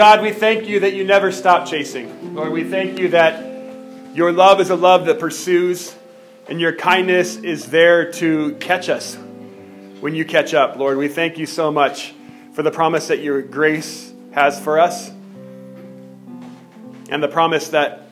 God, 0.00 0.22
we 0.22 0.32
thank 0.32 0.66
you 0.66 0.80
that 0.80 0.94
you 0.94 1.04
never 1.04 1.30
stop 1.30 1.68
chasing. 1.68 2.34
Lord, 2.34 2.52
we 2.52 2.64
thank 2.64 2.98
you 2.98 3.08
that 3.08 4.16
your 4.16 4.32
love 4.32 4.58
is 4.58 4.70
a 4.70 4.74
love 4.74 5.04
that 5.04 5.20
pursues, 5.20 5.94
and 6.48 6.58
your 6.58 6.74
kindness 6.74 7.36
is 7.36 7.66
there 7.66 8.10
to 8.12 8.54
catch 8.54 8.88
us 8.88 9.16
when 10.00 10.14
you 10.14 10.24
catch 10.24 10.54
up. 10.54 10.76
Lord, 10.76 10.96
we 10.96 11.08
thank 11.08 11.36
you 11.36 11.44
so 11.44 11.70
much 11.70 12.14
for 12.54 12.62
the 12.62 12.70
promise 12.70 13.08
that 13.08 13.18
your 13.18 13.42
grace 13.42 14.10
has 14.32 14.58
for 14.58 14.78
us, 14.78 15.10
and 17.10 17.22
the 17.22 17.28
promise 17.28 17.68
that 17.68 18.08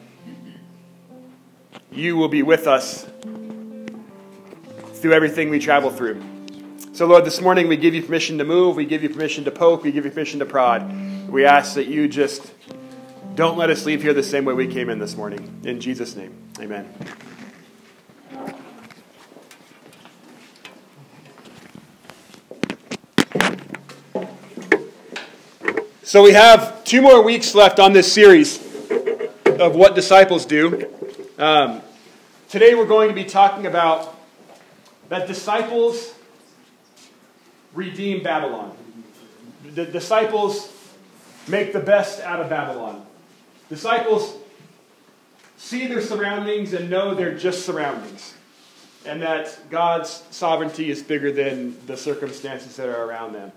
you 1.91 2.19
will 2.19 2.29
be 2.29 2.43
with 2.43 2.67
us 2.67 3.09
through 4.93 5.15
everything 5.15 5.49
we 5.49 5.59
travel 5.59 5.89
through. 5.89 6.23
So, 6.93 7.07
Lord, 7.07 7.25
this 7.25 7.41
morning 7.41 7.67
we 7.67 7.79
give 7.79 7.95
you 7.95 8.03
permission 8.03 8.37
to 8.37 8.45
move, 8.45 8.77
we 8.77 8.85
give 8.85 9.03
you 9.03 9.09
permission 9.09 9.45
to 9.45 9.51
poke, 9.51 9.85
we 9.85 9.91
give 9.91 10.05
you 10.05 10.11
permission 10.11 10.39
to 10.41 10.45
prod. 10.45 11.08
We 11.29 11.45
ask 11.45 11.75
that 11.75 11.89
you 11.89 12.09
just 12.09 12.55
don't 13.35 13.59
let 13.59 13.69
us 13.69 13.85
leave 13.85 14.01
here 14.01 14.15
the 14.15 14.23
same 14.23 14.47
way 14.47 14.55
we 14.55 14.67
came 14.67 14.89
in 14.89 14.99
this 14.99 15.15
morning. 15.15 15.61
In 15.63 15.79
Jesus' 15.79 16.17
name, 16.17 16.35
amen. 16.59 16.89
So 26.03 26.23
we 26.23 26.33
have 26.33 26.83
two 26.85 27.03
more 27.03 27.23
weeks 27.23 27.55
left 27.55 27.79
on 27.79 27.93
this 27.93 28.11
series 28.11 28.65
of 29.45 29.75
what 29.75 29.95
disciples 29.95 30.47
do. 30.47 30.91
Um, 31.37 31.83
today 32.49 32.75
we're 32.75 32.87
going 32.87 33.11
to 33.11 33.15
be 33.15 33.25
talking 33.25 33.67
about 33.67 34.19
that 35.11 35.27
disciples 35.27 36.15
redeem 37.75 38.23
Babylon. 38.23 38.75
The 39.75 39.85
disciples 39.85 40.73
make 41.49 41.73
the 41.73 41.81
best 41.81 42.21
out 42.21 42.41
of 42.41 42.49
Babylon. 42.49 43.05
Disciples 43.69 44.37
see 45.57 45.87
their 45.87 46.01
surroundings 46.01 46.73
and 46.73 46.89
know 46.89 47.15
they're 47.15 47.37
just 47.37 47.67
surroundings, 47.67 48.35
and 49.05 49.21
that 49.23 49.59
God's 49.71 50.23
sovereignty 50.31 50.91
is 50.91 51.03
bigger 51.03 51.33
than 51.33 51.77
the 51.87 51.97
circumstances 51.97 52.77
that 52.77 52.89
are 52.89 53.05
around 53.05 53.33
them. 53.33 53.53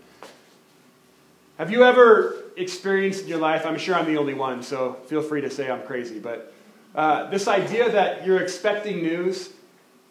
Have 1.57 1.69
you 1.69 1.83
ever 1.83 2.43
experienced 2.57 3.23
in 3.23 3.27
your 3.27 3.37
life? 3.37 3.65
I'm 3.65 3.77
sure 3.77 3.95
I'm 3.95 4.05
the 4.05 4.17
only 4.17 4.33
one, 4.33 4.63
so 4.63 4.93
feel 5.05 5.21
free 5.21 5.41
to 5.41 5.49
say 5.49 5.69
I'm 5.69 5.83
crazy, 5.83 6.19
but 6.19 6.53
uh, 6.95 7.29
this 7.29 7.47
idea 7.47 7.89
that 7.91 8.25
you're 8.25 8.41
expecting 8.41 9.03
news 9.03 9.51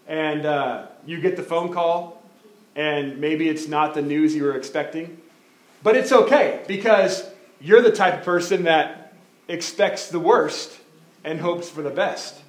and 0.06 0.46
uh, 0.46 0.86
you 1.04 1.20
get 1.20 1.36
the 1.36 1.42
phone 1.42 1.72
call, 1.72 2.22
and 2.76 3.18
maybe 3.18 3.48
it's 3.48 3.68
not 3.68 3.94
the 3.94 4.02
news 4.02 4.34
you 4.34 4.44
were 4.44 4.56
expecting, 4.56 5.20
but 5.82 5.96
it's 5.96 6.12
okay 6.12 6.62
because 6.66 7.28
you're 7.60 7.82
the 7.82 7.92
type 7.92 8.14
of 8.14 8.24
person 8.24 8.64
that 8.64 9.14
expects 9.48 10.08
the 10.08 10.20
worst 10.20 10.78
and 11.24 11.40
hopes 11.40 11.68
for 11.68 11.82
the 11.82 11.90
best. 11.90 12.40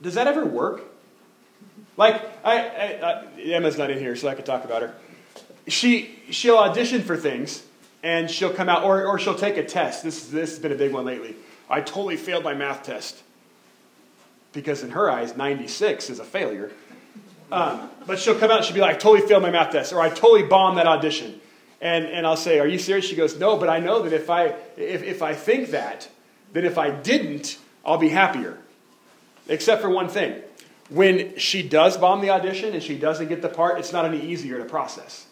Does 0.00 0.14
that 0.14 0.26
ever 0.26 0.44
work? 0.44 0.82
Like, 1.96 2.22
I, 2.44 2.58
I, 2.58 3.24
I, 3.36 3.40
Emma's 3.40 3.76
not 3.76 3.90
in 3.90 3.98
here, 3.98 4.16
so 4.16 4.28
I 4.28 4.34
could 4.34 4.46
talk 4.46 4.64
about 4.64 4.82
her. 4.82 4.94
She, 5.68 6.18
she'll 6.30 6.56
audition 6.56 7.02
for 7.02 7.16
things, 7.16 7.62
and 8.02 8.30
she'll 8.30 8.52
come 8.52 8.68
out, 8.68 8.82
or, 8.82 9.06
or 9.06 9.18
she'll 9.18 9.34
take 9.34 9.56
a 9.58 9.64
test. 9.64 10.02
This, 10.02 10.26
this 10.26 10.50
has 10.50 10.58
been 10.58 10.72
a 10.72 10.76
big 10.76 10.92
one 10.92 11.04
lately. 11.04 11.36
I 11.68 11.80
totally 11.80 12.16
failed 12.16 12.44
my 12.44 12.54
math 12.54 12.82
test. 12.82 13.22
Because 14.52 14.82
in 14.82 14.90
her 14.90 15.10
eyes, 15.10 15.36
96 15.36 16.10
is 16.10 16.18
a 16.18 16.24
failure. 16.24 16.72
Um, 17.50 17.90
but 18.06 18.18
she'll 18.18 18.38
come 18.38 18.50
out 18.50 18.58
and 18.58 18.66
she'll 18.66 18.74
be 18.74 18.80
like, 18.80 18.96
I 18.96 18.98
totally 18.98 19.26
failed 19.26 19.42
my 19.42 19.50
math 19.50 19.72
test, 19.72 19.92
or 19.92 20.00
I 20.00 20.08
totally 20.08 20.42
bombed 20.42 20.78
that 20.78 20.86
audition. 20.86 21.40
And, 21.82 22.04
and 22.06 22.24
I'll 22.24 22.36
say, 22.36 22.60
Are 22.60 22.66
you 22.66 22.78
serious? 22.78 23.04
She 23.04 23.16
goes, 23.16 23.38
No, 23.38 23.58
but 23.58 23.68
I 23.68 23.80
know 23.80 24.02
that 24.02 24.12
if 24.12 24.30
I, 24.30 24.54
if, 24.76 25.02
if 25.02 25.20
I 25.20 25.34
think 25.34 25.72
that, 25.72 26.08
that 26.52 26.64
if 26.64 26.78
I 26.78 26.90
didn't, 26.90 27.58
I'll 27.84 27.98
be 27.98 28.08
happier. 28.08 28.56
Except 29.48 29.82
for 29.82 29.90
one 29.90 30.08
thing. 30.08 30.40
When 30.88 31.36
she 31.38 31.66
does 31.66 31.96
bomb 31.96 32.20
the 32.20 32.30
audition 32.30 32.72
and 32.72 32.82
she 32.82 32.96
doesn't 32.96 33.28
get 33.28 33.42
the 33.42 33.48
part, 33.48 33.78
it's 33.78 33.92
not 33.92 34.04
any 34.04 34.20
easier 34.20 34.58
to 34.58 34.64
process. 34.64 35.26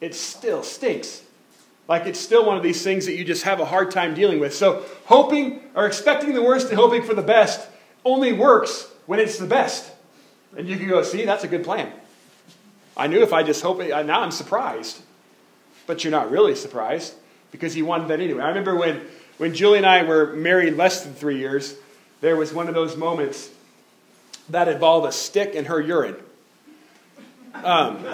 It 0.00 0.14
still 0.14 0.62
stinks. 0.62 1.22
Like 1.88 2.06
it's 2.06 2.20
still 2.20 2.46
one 2.46 2.56
of 2.56 2.62
these 2.62 2.84
things 2.84 3.06
that 3.06 3.16
you 3.16 3.24
just 3.24 3.42
have 3.42 3.58
a 3.58 3.64
hard 3.64 3.90
time 3.90 4.14
dealing 4.14 4.38
with. 4.38 4.54
So 4.54 4.84
hoping 5.06 5.62
or 5.74 5.86
expecting 5.86 6.32
the 6.32 6.42
worst 6.42 6.68
and 6.68 6.76
hoping 6.76 7.02
for 7.02 7.14
the 7.14 7.22
best 7.22 7.68
only 8.04 8.32
works 8.32 8.86
when 9.06 9.18
it's 9.18 9.38
the 9.38 9.46
best. 9.46 9.90
And 10.56 10.68
you 10.68 10.76
can 10.76 10.88
go, 10.88 11.02
see, 11.02 11.24
that's 11.24 11.42
a 11.42 11.48
good 11.48 11.64
plan. 11.64 11.90
I 12.96 13.08
knew 13.08 13.22
if 13.22 13.32
I 13.32 13.42
just 13.42 13.62
hope, 13.62 13.80
it, 13.80 13.88
now 14.06 14.20
I'm 14.20 14.30
surprised 14.30 15.02
but 15.88 16.04
you're 16.04 16.12
not 16.12 16.30
really 16.30 16.54
surprised 16.54 17.14
because 17.50 17.72
he 17.72 17.82
wanted 17.82 18.08
that 18.08 18.20
anyway. 18.20 18.42
I 18.42 18.48
remember 18.48 18.76
when, 18.76 19.00
when 19.38 19.54
Julie 19.54 19.78
and 19.78 19.86
I 19.86 20.04
were 20.04 20.34
married 20.34 20.76
less 20.76 21.02
than 21.02 21.14
three 21.14 21.38
years, 21.38 21.74
there 22.20 22.36
was 22.36 22.52
one 22.52 22.68
of 22.68 22.74
those 22.74 22.94
moments 22.96 23.50
that 24.50 24.68
involved 24.68 25.08
a 25.08 25.12
stick 25.12 25.54
in 25.54 25.64
her 25.64 25.80
urine. 25.80 26.16
Um, 27.54 28.04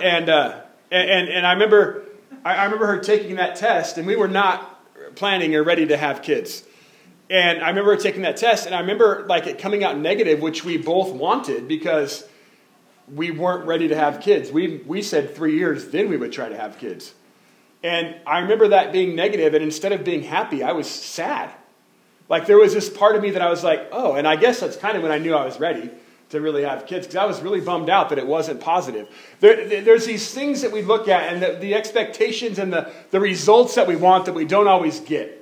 and, 0.00 0.28
uh, 0.30 0.60
and, 0.90 1.28
and 1.28 1.46
I 1.46 1.52
remember, 1.52 2.04
I 2.44 2.64
remember 2.64 2.86
her 2.86 2.98
taking 2.98 3.36
that 3.36 3.56
test, 3.56 3.98
and 3.98 4.06
we 4.06 4.16
were 4.16 4.26
not 4.26 4.74
planning 5.16 5.54
or 5.54 5.62
ready 5.62 5.86
to 5.88 5.98
have 5.98 6.22
kids. 6.22 6.64
And 7.28 7.62
I 7.62 7.68
remember 7.68 7.94
taking 7.96 8.22
that 8.22 8.38
test, 8.38 8.64
and 8.64 8.74
I 8.74 8.80
remember 8.80 9.26
like 9.28 9.46
it 9.46 9.58
coming 9.58 9.84
out 9.84 9.98
negative, 9.98 10.40
which 10.40 10.64
we 10.64 10.78
both 10.78 11.12
wanted 11.12 11.68
because 11.68 12.24
we 13.14 13.30
weren't 13.30 13.66
ready 13.66 13.88
to 13.88 13.96
have 13.96 14.20
kids. 14.20 14.50
We, 14.50 14.78
we 14.86 15.02
said 15.02 15.34
three 15.34 15.56
years, 15.56 15.88
then 15.88 16.08
we 16.08 16.16
would 16.16 16.32
try 16.32 16.48
to 16.48 16.56
have 16.56 16.78
kids. 16.78 17.14
And 17.82 18.16
I 18.26 18.40
remember 18.40 18.68
that 18.68 18.92
being 18.92 19.14
negative, 19.14 19.54
and 19.54 19.62
instead 19.62 19.92
of 19.92 20.04
being 20.04 20.22
happy, 20.22 20.62
I 20.62 20.72
was 20.72 20.88
sad. 20.88 21.50
Like 22.28 22.46
there 22.46 22.58
was 22.58 22.74
this 22.74 22.90
part 22.90 23.16
of 23.16 23.22
me 23.22 23.30
that 23.30 23.42
I 23.42 23.50
was 23.50 23.64
like, 23.64 23.88
oh, 23.92 24.14
and 24.14 24.26
I 24.26 24.36
guess 24.36 24.60
that's 24.60 24.76
kind 24.76 24.96
of 24.96 25.02
when 25.02 25.12
I 25.12 25.18
knew 25.18 25.34
I 25.34 25.44
was 25.44 25.58
ready 25.58 25.90
to 26.30 26.40
really 26.40 26.62
have 26.62 26.86
kids 26.86 27.06
because 27.06 27.16
I 27.16 27.24
was 27.24 27.40
really 27.40 27.60
bummed 27.60 27.88
out 27.88 28.10
that 28.10 28.18
it 28.18 28.26
wasn't 28.26 28.60
positive. 28.60 29.08
There, 29.40 29.82
there's 29.82 30.04
these 30.04 30.32
things 30.32 30.60
that 30.60 30.72
we 30.72 30.82
look 30.82 31.08
at 31.08 31.32
and 31.32 31.42
the, 31.42 31.58
the 31.58 31.74
expectations 31.74 32.58
and 32.58 32.70
the, 32.70 32.92
the 33.10 33.20
results 33.20 33.76
that 33.76 33.86
we 33.86 33.96
want 33.96 34.26
that 34.26 34.34
we 34.34 34.44
don't 34.44 34.68
always 34.68 35.00
get. 35.00 35.34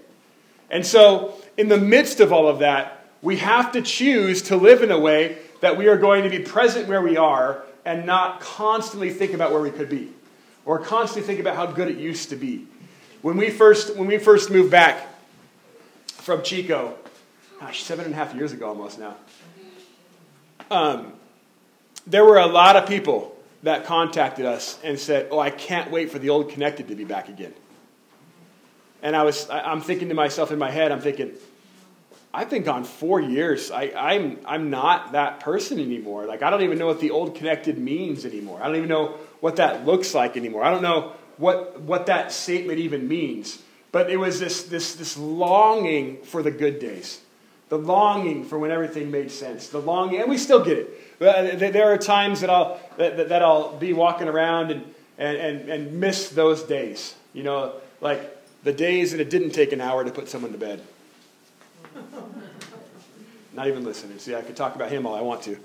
And 0.70 0.86
so, 0.86 1.34
in 1.56 1.68
the 1.68 1.78
midst 1.78 2.20
of 2.20 2.32
all 2.32 2.48
of 2.48 2.60
that, 2.60 3.04
we 3.22 3.38
have 3.38 3.72
to 3.72 3.82
choose 3.82 4.42
to 4.42 4.56
live 4.56 4.82
in 4.82 4.90
a 4.90 4.98
way 4.98 5.38
that 5.60 5.76
we 5.76 5.88
are 5.88 5.96
going 5.96 6.24
to 6.24 6.30
be 6.30 6.38
present 6.38 6.88
where 6.88 7.02
we 7.02 7.16
are 7.16 7.62
and 7.84 8.04
not 8.04 8.40
constantly 8.40 9.10
think 9.10 9.32
about 9.32 9.52
where 9.52 9.60
we 9.60 9.70
could 9.70 9.88
be 9.88 10.12
or 10.64 10.78
constantly 10.78 11.26
think 11.26 11.40
about 11.40 11.56
how 11.56 11.66
good 11.66 11.88
it 11.88 11.96
used 11.96 12.30
to 12.30 12.36
be. 12.36 12.66
When 13.22 13.36
we 13.36 13.50
first, 13.50 13.96
when 13.96 14.08
we 14.08 14.18
first 14.18 14.50
moved 14.50 14.70
back 14.70 15.08
from 16.08 16.42
Chico, 16.42 16.96
gosh, 17.60 17.82
seven 17.84 18.04
and 18.04 18.14
a 18.14 18.16
half 18.16 18.34
years 18.34 18.52
ago 18.52 18.68
almost 18.68 18.98
now, 18.98 19.16
um, 20.70 21.12
there 22.06 22.24
were 22.24 22.38
a 22.38 22.46
lot 22.46 22.76
of 22.76 22.88
people 22.88 23.36
that 23.62 23.84
contacted 23.84 24.44
us 24.44 24.78
and 24.84 24.98
said, 24.98 25.28
Oh, 25.30 25.38
I 25.38 25.50
can't 25.50 25.90
wait 25.90 26.10
for 26.10 26.18
the 26.18 26.30
old 26.30 26.50
connected 26.50 26.88
to 26.88 26.94
be 26.94 27.04
back 27.04 27.28
again. 27.28 27.54
And 29.02 29.14
I 29.14 29.22
was, 29.22 29.48
I'm 29.50 29.80
thinking 29.80 30.08
to 30.08 30.14
myself 30.14 30.50
in 30.50 30.58
my 30.58 30.70
head, 30.70 30.90
I'm 30.90 31.00
thinking, 31.00 31.32
I've 32.36 32.50
been 32.50 32.64
gone 32.64 32.84
four 32.84 33.18
years. 33.18 33.70
I, 33.70 33.92
I'm, 33.96 34.38
I'm 34.44 34.68
not 34.68 35.12
that 35.12 35.40
person 35.40 35.80
anymore. 35.80 36.26
Like, 36.26 36.42
I 36.42 36.50
don't 36.50 36.60
even 36.60 36.76
know 36.76 36.86
what 36.86 37.00
the 37.00 37.10
old 37.10 37.34
connected 37.34 37.78
means 37.78 38.26
anymore. 38.26 38.60
I 38.60 38.66
don't 38.66 38.76
even 38.76 38.90
know 38.90 39.16
what 39.40 39.56
that 39.56 39.86
looks 39.86 40.14
like 40.14 40.36
anymore. 40.36 40.62
I 40.62 40.70
don't 40.70 40.82
know 40.82 41.14
what, 41.38 41.80
what 41.80 42.04
that 42.06 42.32
statement 42.32 42.78
even 42.78 43.08
means. 43.08 43.62
But 43.90 44.10
it 44.10 44.18
was 44.18 44.38
this, 44.38 44.64
this, 44.64 44.96
this 44.96 45.16
longing 45.16 46.24
for 46.24 46.42
the 46.42 46.50
good 46.50 46.78
days, 46.78 47.22
the 47.70 47.78
longing 47.78 48.44
for 48.44 48.58
when 48.58 48.70
everything 48.70 49.10
made 49.10 49.30
sense, 49.30 49.70
the 49.70 49.80
longing, 49.80 50.20
and 50.20 50.28
we 50.28 50.36
still 50.36 50.62
get 50.62 50.76
it. 50.76 50.90
Uh, 51.18 51.56
there 51.56 51.90
are 51.90 51.96
times 51.96 52.42
that 52.42 52.50
I'll, 52.50 52.78
that, 52.98 53.30
that 53.30 53.40
I'll 53.40 53.74
be 53.78 53.94
walking 53.94 54.28
around 54.28 54.72
and, 54.72 54.94
and, 55.16 55.38
and, 55.38 55.70
and 55.70 56.00
miss 56.00 56.28
those 56.28 56.64
days. 56.64 57.14
You 57.32 57.44
know, 57.44 57.72
like 58.02 58.20
the 58.62 58.74
days 58.74 59.12
that 59.12 59.20
it 59.22 59.30
didn't 59.30 59.52
take 59.52 59.72
an 59.72 59.80
hour 59.80 60.04
to 60.04 60.10
put 60.10 60.28
someone 60.28 60.52
to 60.52 60.58
bed. 60.58 60.82
Not 63.54 63.68
even 63.68 63.84
listening. 63.84 64.18
See, 64.18 64.34
I 64.34 64.42
could 64.42 64.56
talk 64.56 64.74
about 64.74 64.90
him 64.90 65.06
all 65.06 65.14
I 65.14 65.22
want 65.22 65.42
to. 65.42 65.58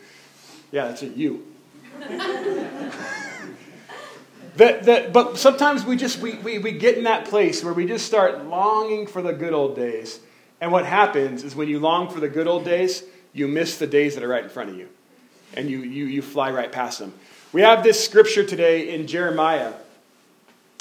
Yeah, 0.71 0.87
that's 0.87 1.03
it, 1.03 1.15
you. 1.15 1.45
that, 4.55 4.83
that, 4.83 5.11
but 5.13 5.37
sometimes 5.37 5.83
we 5.83 5.97
just 5.97 6.19
we, 6.19 6.35
we, 6.35 6.57
we 6.57 6.71
get 6.71 6.97
in 6.97 7.03
that 7.03 7.25
place 7.25 7.63
where 7.63 7.73
we 7.73 7.85
just 7.85 8.05
start 8.05 8.45
longing 8.45 9.07
for 9.07 9.21
the 9.21 9.33
good 9.33 9.53
old 9.53 9.75
days. 9.75 10.19
And 10.61 10.71
what 10.71 10.85
happens 10.85 11.43
is 11.43 11.55
when 11.55 11.67
you 11.67 11.79
long 11.79 12.09
for 12.09 12.19
the 12.19 12.29
good 12.29 12.47
old 12.47 12.63
days, 12.63 13.03
you 13.33 13.47
miss 13.47 13.77
the 13.77 13.87
days 13.87 14.15
that 14.15 14.23
are 14.23 14.27
right 14.27 14.43
in 14.43 14.49
front 14.49 14.69
of 14.69 14.77
you. 14.77 14.87
And 15.55 15.69
you, 15.69 15.79
you, 15.79 16.05
you 16.05 16.21
fly 16.21 16.51
right 16.51 16.71
past 16.71 16.99
them. 16.99 17.13
We 17.51 17.61
have 17.61 17.83
this 17.83 18.03
scripture 18.03 18.45
today 18.45 18.93
in 18.93 19.07
Jeremiah 19.07 19.73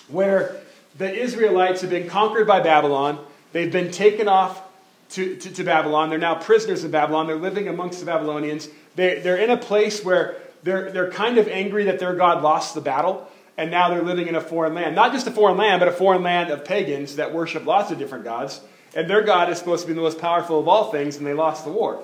where 0.09 0.61
the 0.97 1.13
Israelites 1.13 1.81
have 1.81 1.91
been 1.91 2.09
conquered 2.09 2.47
by 2.47 2.61
Babylon. 2.61 3.25
They've 3.53 3.73
been 3.73 3.91
taken 3.91 4.29
off 4.29 4.63
to, 5.11 5.37
to, 5.37 5.51
to, 5.53 5.65
Babylon. 5.65 6.09
They're 6.09 6.19
now 6.19 6.37
prisoners 6.37 6.85
in 6.85 6.91
Babylon. 6.91 7.27
They're 7.27 7.37
living 7.37 7.69
amongst 7.69 8.01
the 8.01 8.07
Babylonians. 8.07 8.69
They, 8.95 9.21
they're 9.21 9.37
in 9.37 9.51
a 9.51 9.57
place 9.57 10.05
where 10.05 10.37
they're, 10.63 10.91
they're 10.91 11.11
kind 11.11 11.39
of 11.39 11.49
angry 11.49 11.85
that 11.85 11.99
their 11.99 12.15
God 12.15 12.43
lost 12.43 12.75
the 12.75 12.81
battle. 12.81 13.29
and 13.61 13.71
now 13.71 13.91
they're 13.91 14.03
living 14.03 14.27
in 14.27 14.35
a 14.35 14.41
foreign 14.41 14.73
land. 14.73 14.95
Not 14.95 15.13
just 15.13 15.27
a 15.27 15.31
foreign 15.31 15.59
land, 15.59 15.81
but 15.81 15.89
a 15.89 15.93
foreign 15.93 16.23
land 16.23 16.51
of 16.51 16.65
pagans 16.65 17.17
that 17.17 17.35
worship 17.35 17.67
lots 17.67 17.91
of 17.91 17.99
different 17.99 18.25
gods. 18.25 18.61
And 18.95 19.09
their 19.09 19.23
God 19.23 19.51
is 19.51 19.59
supposed 19.59 19.83
to 19.83 19.89
be 19.89 19.93
the 19.93 20.01
most 20.01 20.19
powerful 20.19 20.59
of 20.59 20.67
all 20.67 20.91
things, 20.91 21.19
and 21.19 21.27
they 21.27 21.35
lost 21.35 21.67
the 21.67 21.71
war. 21.71 22.03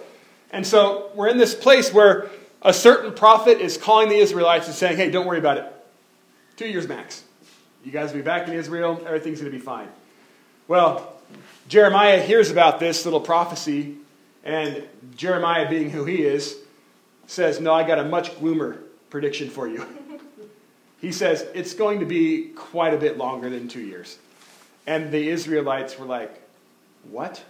And 0.50 0.66
so 0.66 1.10
we're 1.14 1.28
in 1.28 1.38
this 1.38 1.54
place 1.54 1.92
where 1.92 2.28
a 2.60 2.74
certain 2.74 3.14
prophet 3.14 3.58
is 3.58 3.78
calling 3.78 4.08
the 4.10 4.16
Israelites 4.16 4.66
and 4.66 4.74
saying, 4.74 4.96
hey, 4.98 5.10
don't 5.10 5.26
worry 5.26 5.38
about 5.38 5.56
it. 5.56 5.72
Two 6.56 6.68
years 6.68 6.86
max. 6.86 7.24
You 7.84 7.92
guys 7.92 8.10
will 8.10 8.18
be 8.18 8.24
back 8.24 8.48
in 8.48 8.54
Israel, 8.54 9.00
everything's 9.06 9.40
going 9.40 9.50
to 9.50 9.58
be 9.58 9.64
fine. 9.64 9.88
Well, 10.68 11.15
Jeremiah 11.68 12.20
hears 12.20 12.50
about 12.50 12.78
this 12.78 13.04
little 13.04 13.20
prophecy, 13.20 13.96
and 14.44 14.84
Jeremiah, 15.16 15.68
being 15.68 15.90
who 15.90 16.04
he 16.04 16.22
is, 16.22 16.56
says, 17.26 17.60
No, 17.60 17.74
I 17.74 17.86
got 17.86 17.98
a 17.98 18.04
much 18.04 18.38
gloomer 18.38 18.78
prediction 19.10 19.50
for 19.50 19.66
you. 19.66 19.84
he 21.00 21.10
says, 21.10 21.44
It's 21.54 21.74
going 21.74 22.00
to 22.00 22.06
be 22.06 22.50
quite 22.54 22.94
a 22.94 22.98
bit 22.98 23.18
longer 23.18 23.50
than 23.50 23.66
two 23.66 23.80
years. 23.80 24.18
And 24.86 25.10
the 25.10 25.28
Israelites 25.28 25.98
were 25.98 26.06
like, 26.06 26.40
What? 27.10 27.42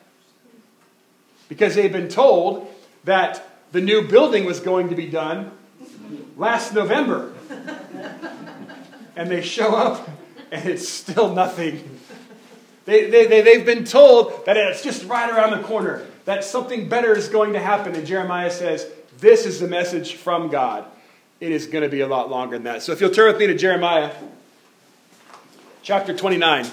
Because 1.48 1.74
they've 1.74 1.92
been 1.92 2.08
told 2.08 2.72
that 3.04 3.46
the 3.72 3.80
new 3.82 4.08
building 4.08 4.46
was 4.46 4.60
going 4.60 4.88
to 4.88 4.94
be 4.94 5.06
done 5.06 5.50
last 6.38 6.72
November. 6.72 7.34
and 9.16 9.30
they 9.30 9.42
show 9.42 9.74
up, 9.74 10.08
and 10.50 10.66
it's 10.66 10.88
still 10.88 11.34
nothing. 11.34 11.95
They, 12.86 13.10
they, 13.10 13.26
they, 13.26 13.42
they've 13.42 13.66
been 13.66 13.84
told 13.84 14.46
that 14.46 14.56
it's 14.56 14.82
just 14.82 15.04
right 15.06 15.28
around 15.28 15.50
the 15.50 15.66
corner, 15.66 16.06
that 16.24 16.44
something 16.44 16.88
better 16.88 17.14
is 17.16 17.28
going 17.28 17.52
to 17.52 17.58
happen. 17.58 17.94
And 17.94 18.06
Jeremiah 18.06 18.50
says, 18.50 18.86
This 19.18 19.44
is 19.44 19.60
the 19.60 19.68
message 19.68 20.14
from 20.14 20.48
God. 20.48 20.86
It 21.40 21.52
is 21.52 21.66
going 21.66 21.82
to 21.82 21.90
be 21.90 22.00
a 22.00 22.06
lot 22.06 22.30
longer 22.30 22.56
than 22.56 22.64
that. 22.64 22.82
So 22.82 22.92
if 22.92 23.00
you'll 23.00 23.10
turn 23.10 23.30
with 23.30 23.38
me 23.38 23.48
to 23.48 23.54
Jeremiah 23.54 24.12
chapter 25.86 26.12
29. 26.12 26.66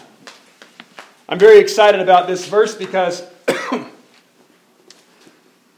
I'm 1.29 1.37
very 1.37 1.59
excited 1.59 2.01
about 2.01 2.25
this 2.25 2.47
verse 2.47 2.73
because 2.73 3.23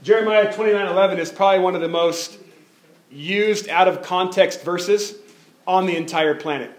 Jeremiah 0.03 0.53
29:11 0.53 1.17
is 1.17 1.33
probably 1.33 1.59
one 1.59 1.75
of 1.75 1.81
the 1.81 1.89
most 1.89 2.39
used 3.11 3.67
out 3.67 3.89
of 3.89 4.03
context 4.03 4.63
verses 4.63 5.15
on 5.67 5.85
the 5.85 5.97
entire 5.97 6.33
planet. 6.33 6.71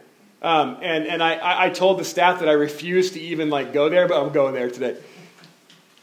Um, 0.46 0.78
and 0.80 1.08
and 1.08 1.20
I, 1.24 1.64
I 1.64 1.70
told 1.70 1.98
the 1.98 2.04
staff 2.04 2.38
that 2.38 2.48
I 2.48 2.52
refuse 2.52 3.10
to 3.10 3.20
even 3.20 3.50
like 3.50 3.72
go 3.72 3.88
there, 3.88 4.06
but 4.06 4.22
I'm 4.22 4.32
going 4.32 4.54
there 4.54 4.70
today, 4.70 4.96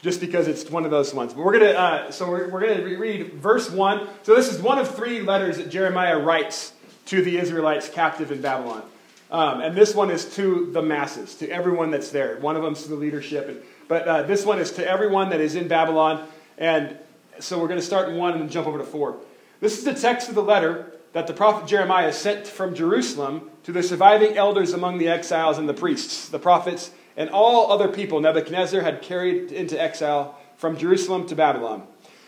just 0.02 0.20
because 0.20 0.48
it's 0.48 0.70
one 0.70 0.84
of 0.84 0.90
those 0.90 1.14
ones. 1.14 1.32
But 1.32 1.46
we're 1.46 1.58
gonna 1.58 1.70
uh, 1.70 2.10
so 2.10 2.28
we're, 2.28 2.50
we're 2.50 2.60
gonna 2.60 2.84
read 2.98 3.32
verse 3.32 3.70
one. 3.70 4.06
So 4.22 4.34
this 4.34 4.52
is 4.52 4.60
one 4.60 4.78
of 4.78 4.94
three 4.94 5.22
letters 5.22 5.56
that 5.56 5.70
Jeremiah 5.70 6.18
writes 6.18 6.74
to 7.06 7.22
the 7.22 7.38
Israelites 7.38 7.88
captive 7.88 8.32
in 8.32 8.42
Babylon, 8.42 8.82
um, 9.30 9.62
and 9.62 9.74
this 9.74 9.94
one 9.94 10.10
is 10.10 10.34
to 10.34 10.70
the 10.72 10.82
masses, 10.82 11.36
to 11.36 11.48
everyone 11.48 11.90
that's 11.90 12.10
there. 12.10 12.36
One 12.40 12.54
of 12.54 12.62
them's 12.62 12.82
to 12.82 12.90
the 12.90 12.96
leadership, 12.96 13.48
and, 13.48 13.62
but 13.88 14.06
uh, 14.06 14.22
this 14.24 14.44
one 14.44 14.58
is 14.58 14.72
to 14.72 14.86
everyone 14.86 15.30
that 15.30 15.40
is 15.40 15.54
in 15.54 15.68
Babylon. 15.68 16.28
And 16.58 16.98
so 17.40 17.58
we're 17.58 17.68
going 17.68 17.80
to 17.80 17.86
start 17.86 18.10
in 18.10 18.16
one 18.16 18.38
and 18.38 18.50
jump 18.50 18.66
over 18.66 18.76
to 18.76 18.84
four. 18.84 19.16
This 19.60 19.78
is 19.78 19.84
the 19.84 19.94
text 19.94 20.28
of 20.28 20.34
the 20.34 20.42
letter 20.42 20.92
that 21.14 21.28
the 21.28 21.32
prophet 21.32 21.66
Jeremiah 21.66 22.12
sent 22.12 22.46
from 22.46 22.74
Jerusalem 22.74 23.50
to 23.62 23.72
the 23.72 23.82
surviving 23.82 24.36
elders 24.36 24.72
among 24.72 24.98
the 24.98 25.08
exiles 25.08 25.58
and 25.58 25.68
the 25.68 25.74
priests, 25.74 26.28
the 26.28 26.40
prophets, 26.40 26.90
and 27.16 27.30
all 27.30 27.72
other 27.72 27.88
people 27.88 28.20
Nebuchadnezzar 28.20 28.82
had 28.82 29.00
carried 29.00 29.52
into 29.52 29.80
exile 29.80 30.36
from 30.56 30.76
Jerusalem 30.76 31.26
to 31.28 31.36
Babylon. 31.36 31.86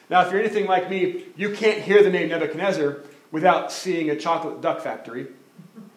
Now, 0.08 0.24
if 0.24 0.30
you're 0.30 0.40
anything 0.40 0.66
like 0.66 0.88
me, 0.88 1.24
you 1.36 1.50
can't 1.50 1.82
hear 1.82 2.02
the 2.04 2.10
name 2.10 2.28
Nebuchadnezzar 2.28 2.98
without 3.32 3.72
seeing 3.72 4.08
a 4.08 4.16
chocolate 4.16 4.60
duck 4.60 4.80
factory 4.80 5.26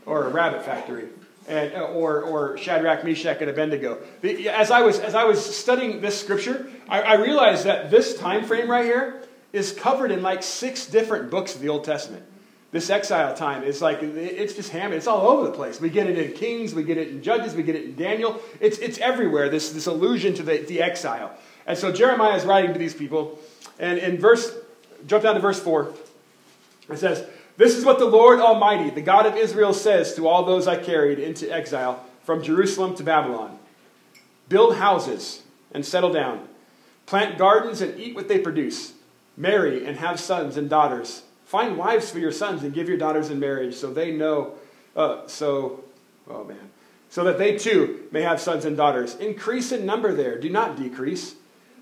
or 0.08 0.26
a 0.26 0.30
rabbit 0.30 0.66
factory. 0.66 1.10
And, 1.48 1.74
or, 1.74 2.22
or 2.22 2.58
Shadrach, 2.58 3.04
Meshach, 3.04 3.38
and 3.42 3.50
Abednego. 3.50 3.98
As 4.52 4.70
I 4.70 4.82
was, 4.82 5.00
as 5.00 5.16
I 5.16 5.24
was 5.24 5.44
studying 5.44 6.00
this 6.00 6.20
scripture, 6.20 6.70
I, 6.88 7.02
I 7.02 7.14
realized 7.16 7.66
that 7.66 7.90
this 7.90 8.16
time 8.16 8.46
frame 8.46 8.70
right 8.70 8.86
here 8.86 9.24
is 9.52 9.74
covered 9.74 10.12
in 10.12 10.22
like 10.22 10.44
six 10.44 10.86
different 10.86 11.32
books 11.32 11.56
of 11.56 11.62
the 11.62 11.70
Old 11.70 11.86
Testament. 11.86 12.24
This 12.72 12.92
exile 12.92 13.34
time 13.34 13.64
is 13.64 13.82
like, 13.82 14.04
it's 14.04 14.54
just 14.54 14.70
hammered. 14.70 14.98
It's 14.98 15.08
all 15.08 15.28
over 15.28 15.48
the 15.48 15.52
place. 15.52 15.82
We 15.82 15.90
get 15.90 16.08
it 16.08 16.20
in 16.20 16.34
Kings, 16.34 16.76
we 16.76 16.84
get 16.84 16.98
it 16.98 17.08
in 17.08 17.24
Judges, 17.24 17.56
we 17.56 17.64
get 17.64 17.76
it 17.76 17.86
in 17.86 17.96
Daniel. 17.96 18.40
It's, 18.60 18.78
it's 18.78 19.00
everywhere, 19.00 19.50
this, 19.50 19.72
this 19.72 19.88
allusion 19.88 20.36
to 20.36 20.44
the, 20.44 20.60
the 20.60 20.82
exile. 20.82 21.36
And 21.66 21.78
so 21.78 21.92
Jeremiah 21.92 22.36
is 22.36 22.46
writing 22.46 22.74
to 22.74 22.80
these 22.80 22.94
people. 22.94 23.40
And 23.80 23.98
in 23.98 24.20
verse, 24.20 24.56
jump 25.08 25.24
down 25.24 25.34
to 25.34 25.42
verse 25.42 25.60
4. 25.60 25.92
It 26.92 27.00
says, 27.00 27.26
This 27.58 27.76
is 27.76 27.86
what 27.86 27.98
the 27.98 28.06
Lord 28.06 28.40
Almighty, 28.40 28.92
the 28.92 29.02
God 29.02 29.26
of 29.26 29.36
Israel, 29.36 29.74
says 29.74 30.14
to 30.16 30.28
all 30.28 30.46
those 30.46 30.68
I 30.68 30.78
carried 30.78 31.18
into 31.18 31.52
exile 31.52 32.06
from 32.24 32.44
Jerusalem 32.44 32.96
to 32.96 33.04
Babylon 33.04 33.58
Build 34.48 34.76
houses 34.76 35.44
and 35.72 35.86
settle 35.86 36.12
down, 36.12 36.48
plant 37.06 37.38
gardens 37.38 37.82
and 37.82 38.00
eat 38.00 38.16
what 38.16 38.28
they 38.28 38.40
produce, 38.40 38.94
marry 39.38 39.86
and 39.86 39.98
have 39.98 40.20
sons 40.20 40.58
and 40.58 40.70
daughters 40.70 41.24
Find 41.50 41.78
wives 41.78 42.12
for 42.12 42.20
your 42.20 42.32
sons 42.32 42.62
and 42.62 42.72
give 42.76 42.88
your 42.88 43.00
daughters 43.00 43.32
in 43.32 43.40
marriage 43.40 43.74
so 43.74 43.92
they 43.92 44.12
know, 44.12 44.54
uh, 44.96 45.26
so, 45.26 45.84
oh 46.30 46.44
man, 46.44 46.70
so 47.10 47.24
that 47.24 47.40
they 47.40 47.58
too 47.58 48.04
may 48.12 48.22
have 48.22 48.40
sons 48.40 48.66
and 48.66 48.78
daughters. 48.78 49.16
Increase 49.16 49.72
in 49.72 49.84
number 49.84 50.14
there, 50.14 50.38
do 50.38 50.48
not 50.48 50.78
decrease. 50.78 51.34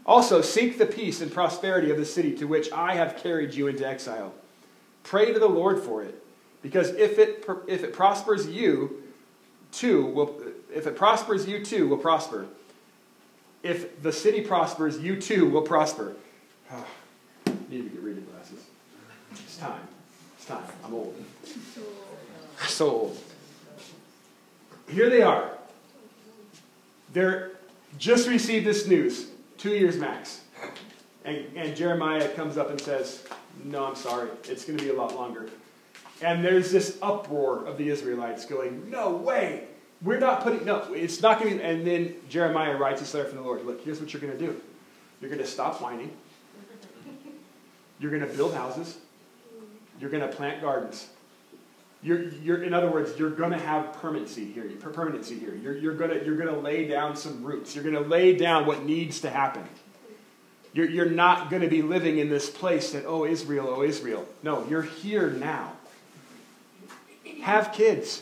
Also, 0.05 0.41
seek 0.41 0.77
the 0.77 0.85
peace 0.85 1.19
and 1.19 1.29
prosperity 1.29 1.91
of 1.91 1.97
the 1.97 2.05
city 2.05 2.33
to 2.37 2.45
which 2.45 2.71
I 2.71 2.95
have 2.95 3.17
carried 3.17 3.55
you 3.55 3.67
into 3.67 3.85
exile. 3.85 4.33
Pray 5.03 5.33
to 5.33 5.39
the 5.39 5.49
Lord 5.49 5.81
for 5.81 6.01
it, 6.01 6.23
because 6.61 6.91
if 6.91 7.19
it, 7.19 7.45
if 7.67 7.83
it 7.83 7.91
prospers 7.91 8.47
you, 8.47 9.03
too 9.73 10.05
will, 10.05 10.41
if 10.73 10.87
it 10.87 10.95
prospers 10.95 11.45
you 11.45 11.61
too 11.65 11.89
will 11.89 11.97
prosper. 11.97 12.47
If 13.63 14.01
the 14.01 14.13
city 14.13 14.39
prospers, 14.39 14.97
you 14.97 15.19
too 15.19 15.49
will 15.49 15.63
prosper. 15.63 16.15
Oh, 16.71 16.85
need 17.69 17.83
to 17.83 17.89
get 17.89 18.01
reading 18.01 18.25
glasses. 18.31 18.63
It's 19.57 19.66
time. 19.66 19.87
It's 20.37 20.45
time. 20.45 20.64
I'm 20.85 20.94
old. 20.94 21.16
So 22.68 22.90
old. 22.90 23.18
Here 24.87 25.09
they 25.09 25.23
are. 25.23 25.49
They're 27.11 27.54
just 27.97 28.28
received 28.28 28.68
this 28.68 28.85
news, 28.85 29.31
two 29.57 29.71
years 29.71 29.97
max. 29.97 30.42
And, 31.26 31.44
and 31.56 31.76
Jeremiah 31.76 32.30
comes 32.35 32.56
up 32.56 32.69
and 32.69 32.80
says, 32.80 33.26
No, 33.64 33.83
I'm 33.83 33.95
sorry. 33.95 34.30
It's 34.44 34.64
going 34.64 34.78
to 34.78 34.83
be 34.83 34.92
a 34.92 34.94
lot 34.94 35.16
longer. 35.16 35.49
And 36.21 36.45
there's 36.45 36.71
this 36.71 36.99
uproar 37.02 37.66
of 37.66 37.80
the 37.80 37.90
Israelites 37.90 38.45
going, 38.45 38.87
No 38.92 39.09
way. 39.09 39.64
We're 40.04 40.19
not 40.19 40.44
putting, 40.44 40.66
no, 40.66 40.94
it's 40.94 41.19
not 41.23 41.40
going 41.40 41.54
to 41.54 41.57
be. 41.57 41.64
And 41.64 41.87
then 41.87 42.14
Jeremiah 42.30 42.78
writes 42.78 42.99
this 42.99 43.11
letter 43.16 43.28
from 43.28 43.40
the 43.40 43.44
Lord 43.44 43.66
Look, 43.66 43.83
here's 43.83 43.99
what 43.99 44.14
you're 44.14 44.21
going 44.21 44.37
to 44.37 44.40
do. 44.40 44.61
You're 45.19 45.31
going 45.31 45.42
to 45.42 45.49
stop 45.49 45.81
whining. 45.81 46.16
You're 47.99 48.11
going 48.11 48.21
to 48.21 48.37
build 48.37 48.54
houses. 48.54 48.99
You're 49.99 50.09
going 50.09 50.27
to 50.27 50.35
plant 50.35 50.61
gardens. 50.61 51.07
You're, 52.04 52.30
you're, 52.30 52.63
in 52.63 52.73
other 52.73 52.92
words, 52.92 53.18
you're 53.18 53.31
going 53.31 53.51
to 53.51 53.57
have 53.57 53.94
permanency 53.94 54.45
here. 54.45 54.69
Permanency 54.80 55.39
here. 55.39 55.56
You're, 55.56 55.77
you're 55.77 55.95
going 55.95 56.11
to 56.11 56.23
you're 56.23 56.37
to 56.37 56.59
lay 56.59 56.87
down 56.87 57.16
some 57.16 57.44
roots. 57.44 57.75
You're 57.75 57.83
going 57.83 57.95
to 57.95 58.07
lay 58.07 58.35
down 58.35 58.66
what 58.66 58.85
needs 58.85 59.21
to 59.21 59.30
happen. 59.30 59.63
You're, 60.73 60.89
you're 60.89 61.09
not 61.09 61.49
going 61.49 61.63
to 61.63 61.68
be 61.68 61.81
living 61.81 62.19
in 62.19 62.30
this 62.30 62.49
place 62.49 62.92
that, 62.92 63.06
oh, 63.06 63.25
Israel, 63.25 63.73
oh, 63.75 63.83
Israel. 63.83 64.27
No, 64.44 64.66
you're 64.68 64.83
here 64.83 65.31
now. 65.31 65.73
Have 67.42 67.73
kids. 67.73 68.21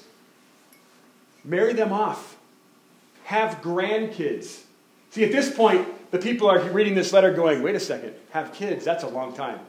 Marry 1.43 1.73
them 1.73 1.91
off. 1.91 2.37
Have 3.25 3.61
grandkids. 3.61 4.61
See, 5.11 5.23
at 5.23 5.31
this 5.31 5.53
point, 5.53 5.85
the 6.11 6.17
people 6.17 6.49
are 6.49 6.59
reading 6.69 6.95
this 6.95 7.11
letter 7.11 7.33
going, 7.33 7.61
wait 7.61 7.75
a 7.75 7.79
second, 7.79 8.13
have 8.31 8.53
kids, 8.53 8.85
that's 8.85 9.03
a 9.03 9.07
long 9.07 9.33
time. 9.33 9.59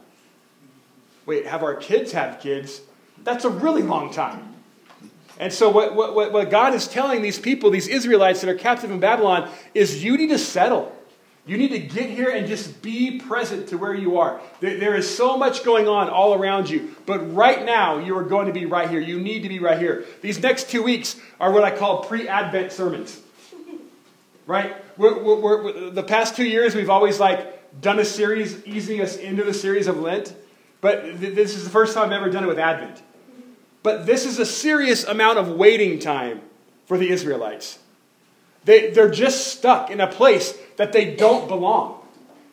Wait, 1.26 1.46
have 1.46 1.62
our 1.62 1.74
kids 1.74 2.12
have 2.12 2.40
kids? 2.40 2.80
That's 3.24 3.44
a 3.44 3.50
really 3.50 3.82
long 3.82 4.12
time. 4.12 4.54
And 5.38 5.52
so, 5.52 5.68
what, 5.68 5.94
what, 5.94 6.32
what 6.32 6.50
God 6.50 6.72
is 6.72 6.88
telling 6.88 7.20
these 7.20 7.38
people, 7.38 7.70
these 7.70 7.88
Israelites 7.88 8.40
that 8.40 8.48
are 8.48 8.54
captive 8.54 8.90
in 8.90 9.00
Babylon, 9.00 9.50
is 9.74 10.02
you 10.02 10.16
need 10.16 10.28
to 10.28 10.38
settle. 10.38 10.96
You 11.46 11.56
need 11.56 11.68
to 11.68 11.78
get 11.78 12.10
here 12.10 12.30
and 12.30 12.46
just 12.46 12.82
be 12.82 13.20
present 13.20 13.68
to 13.68 13.78
where 13.78 13.94
you 13.94 14.18
are. 14.18 14.40
There 14.60 14.96
is 14.96 15.14
so 15.14 15.36
much 15.36 15.62
going 15.62 15.86
on 15.86 16.08
all 16.08 16.34
around 16.34 16.68
you, 16.68 16.96
but 17.06 17.34
right 17.34 17.64
now 17.64 17.98
you 17.98 18.16
are 18.16 18.24
going 18.24 18.46
to 18.46 18.52
be 18.52 18.66
right 18.66 18.90
here. 18.90 18.98
You 18.98 19.20
need 19.20 19.42
to 19.42 19.48
be 19.48 19.60
right 19.60 19.78
here. 19.78 20.06
These 20.22 20.42
next 20.42 20.70
two 20.70 20.82
weeks 20.82 21.16
are 21.38 21.52
what 21.52 21.62
I 21.62 21.70
call 21.70 22.02
pre 22.02 22.26
Advent 22.26 22.72
sermons. 22.72 23.20
Right? 24.46 24.74
We're, 24.96 25.22
we're, 25.22 25.62
we're, 25.62 25.90
the 25.90 26.02
past 26.02 26.34
two 26.34 26.44
years, 26.44 26.74
we've 26.74 26.90
always 26.90 27.20
like 27.20 27.80
done 27.80 27.98
a 28.00 28.04
series, 28.04 28.64
easing 28.66 29.00
us 29.00 29.16
into 29.16 29.44
the 29.44 29.54
series 29.54 29.86
of 29.86 30.00
Lent. 30.00 30.34
But 30.80 31.20
th- 31.20 31.34
this 31.34 31.54
is 31.54 31.64
the 31.64 31.70
first 31.70 31.94
time 31.94 32.06
I've 32.06 32.12
ever 32.12 32.30
done 32.30 32.44
it 32.44 32.48
with 32.48 32.58
Advent. 32.58 33.02
But 33.82 34.06
this 34.06 34.26
is 34.26 34.38
a 34.38 34.46
serious 34.46 35.04
amount 35.04 35.38
of 35.38 35.50
waiting 35.50 35.98
time 35.98 36.40
for 36.86 36.98
the 36.98 37.10
Israelites. 37.10 37.78
They, 38.64 38.90
they're 38.90 39.10
just 39.10 39.48
stuck 39.48 39.90
in 39.90 40.00
a 40.00 40.08
place 40.08 40.56
that 40.76 40.92
they 40.92 41.14
don't 41.14 41.48
belong. 41.48 42.02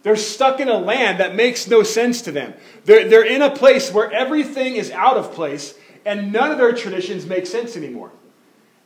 They're 0.04 0.16
stuck 0.16 0.60
in 0.60 0.70
a 0.70 0.78
land 0.78 1.20
that 1.20 1.34
makes 1.34 1.68
no 1.68 1.82
sense 1.82 2.22
to 2.24 2.32
them. 2.32 2.54
They're, 2.86 3.08
they're 3.08 3.26
in 3.26 3.42
a 3.42 3.50
place 3.50 3.92
where 3.92 4.12
everything 4.12 4.76
is 4.76 4.92
out 4.92 5.18
of 5.18 5.32
place 5.34 5.76
And 6.06 6.34
none 6.34 6.52
of 6.52 6.58
their 6.58 6.74
traditions 6.74 7.26
make 7.26 7.48
sense 7.48 7.78
anymore. 7.78 8.12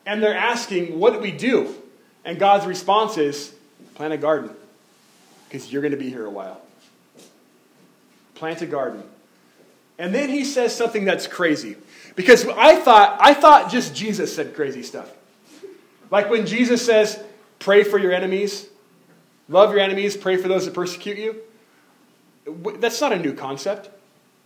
And 0.06 0.22
they're 0.22 0.36
asking, 0.36 1.00
What 1.00 1.14
do 1.14 1.20
we 1.20 1.32
do? 1.32 1.74
And 2.24 2.40
God's 2.40 2.66
response 2.66 3.18
is, 3.18 3.54
Plant 3.96 4.14
a 4.14 4.18
garden, 4.18 4.52
because 5.50 5.72
you're 5.72 5.82
going 5.82 5.92
to 5.92 5.98
be 5.98 6.10
here 6.10 6.26
a 6.26 6.30
while. 6.30 6.62
Plant 8.36 8.62
a 8.62 8.68
garden. 8.68 9.04
And 9.98 10.14
then 10.14 10.30
he 10.30 10.46
says 10.46 10.76
something 10.76 11.06
that's 11.06 11.28
crazy. 11.28 11.76
Because 12.16 12.48
I 12.48 12.76
thought, 12.76 13.18
I 13.22 13.34
thought 13.34 13.72
just 13.72 13.96
Jesus 13.96 14.36
said 14.36 14.56
crazy 14.56 14.84
stuff. 14.84 15.12
Like 16.10 16.30
when 16.30 16.46
Jesus 16.46 16.86
says, 16.86 17.22
pray 17.60 17.84
for 17.84 17.98
your 17.98 18.12
enemies, 18.12 18.68
love 19.50 19.72
your 19.72 19.80
enemies, 19.80 20.16
pray 20.16 20.38
for 20.38 20.48
those 20.48 20.66
that 20.66 20.74
persecute 20.74 21.18
you. 21.18 21.42
That's 22.80 23.02
not 23.02 23.12
a 23.12 23.20
new 23.20 23.34
concept. 23.34 23.90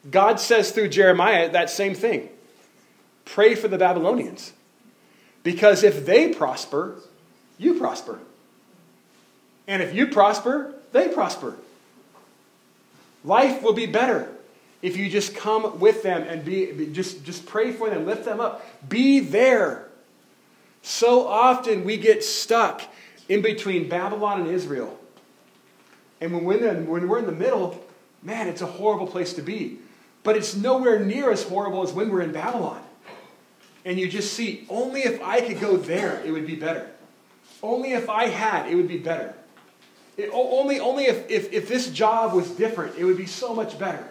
God 0.09 0.39
says 0.39 0.71
through 0.71 0.89
Jeremiah 0.89 1.51
that 1.51 1.69
same 1.69 1.93
thing. 1.93 2.29
Pray 3.25 3.55
for 3.55 3.67
the 3.67 3.77
Babylonians. 3.77 4.53
Because 5.43 5.83
if 5.83 6.05
they 6.05 6.33
prosper, 6.33 6.95
you 7.57 7.75
prosper. 7.75 8.19
And 9.67 9.81
if 9.81 9.93
you 9.93 10.07
prosper, 10.07 10.73
they 10.91 11.07
prosper. 11.07 11.55
Life 13.23 13.61
will 13.61 13.73
be 13.73 13.85
better 13.85 14.29
if 14.81 14.97
you 14.97 15.09
just 15.09 15.35
come 15.35 15.79
with 15.79 16.03
them 16.03 16.23
and 16.23 16.43
be 16.43 16.89
just, 16.91 17.23
just 17.23 17.45
pray 17.45 17.71
for 17.71 17.89
them, 17.89 18.05
lift 18.05 18.25
them 18.25 18.39
up. 18.39 18.65
Be 18.89 19.19
there. 19.19 19.87
So 20.81 21.27
often 21.27 21.83
we 21.83 21.97
get 21.97 22.23
stuck 22.23 22.81
in 23.29 23.41
between 23.41 23.87
Babylon 23.87 24.41
and 24.41 24.49
Israel. 24.49 24.97
And 26.19 26.33
when 26.33 26.43
we're, 26.43 26.67
in, 26.67 26.87
when 26.87 27.07
we're 27.07 27.19
in 27.19 27.25
the 27.25 27.31
middle, 27.31 27.83
man, 28.23 28.47
it's 28.47 28.61
a 28.61 28.67
horrible 28.67 29.07
place 29.07 29.33
to 29.33 29.41
be. 29.41 29.79
But 30.23 30.37
it's 30.37 30.55
nowhere 30.55 30.99
near 30.99 31.31
as 31.31 31.43
horrible 31.43 31.83
as 31.83 31.93
when 31.93 32.09
we're 32.09 32.21
in 32.21 32.31
Babylon. 32.31 32.81
And 33.85 33.99
you 33.99 34.07
just 34.07 34.33
see, 34.33 34.65
only 34.69 35.01
if 35.01 35.21
I 35.21 35.41
could 35.41 35.59
go 35.59 35.77
there, 35.77 36.21
it 36.23 36.31
would 36.31 36.45
be 36.45 36.55
better. 36.55 36.91
Only 37.63 37.93
if 37.93 38.09
I 38.09 38.27
had, 38.27 38.69
it 38.71 38.75
would 38.75 38.87
be 38.87 38.97
better. 38.97 39.35
It, 40.17 40.29
only 40.33 40.79
only 40.79 41.05
if, 41.05 41.29
if, 41.29 41.51
if 41.53 41.67
this 41.67 41.89
job 41.89 42.33
was 42.33 42.49
different, 42.51 42.97
it 42.97 43.05
would 43.05 43.17
be 43.17 43.25
so 43.25 43.55
much 43.55 43.79
better. 43.79 44.07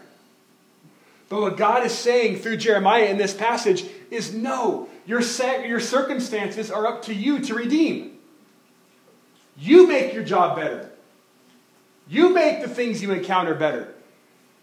But 1.31 1.41
what 1.41 1.57
God 1.57 1.87
is 1.87 1.97
saying 1.97 2.41
through 2.41 2.57
Jeremiah 2.57 3.05
in 3.05 3.17
this 3.17 3.33
passage 3.33 3.85
is 4.11 4.35
no, 4.35 4.89
your, 5.07 5.23
your 5.65 5.81
circumstances 5.81 6.73
are 6.73 6.87
up 6.87 7.03
to 7.03 7.15
you 7.15 7.39
to 7.39 7.55
redeem. 7.55 8.19
You 9.57 9.87
make 9.87 10.13
your 10.13 10.25
job 10.25 10.57
better. 10.57 10.91
You 12.09 12.35
make 12.35 12.61
the 12.61 12.69
things 12.69 13.01
you 13.01 13.13
encounter 13.13 13.55
better. 13.55 13.95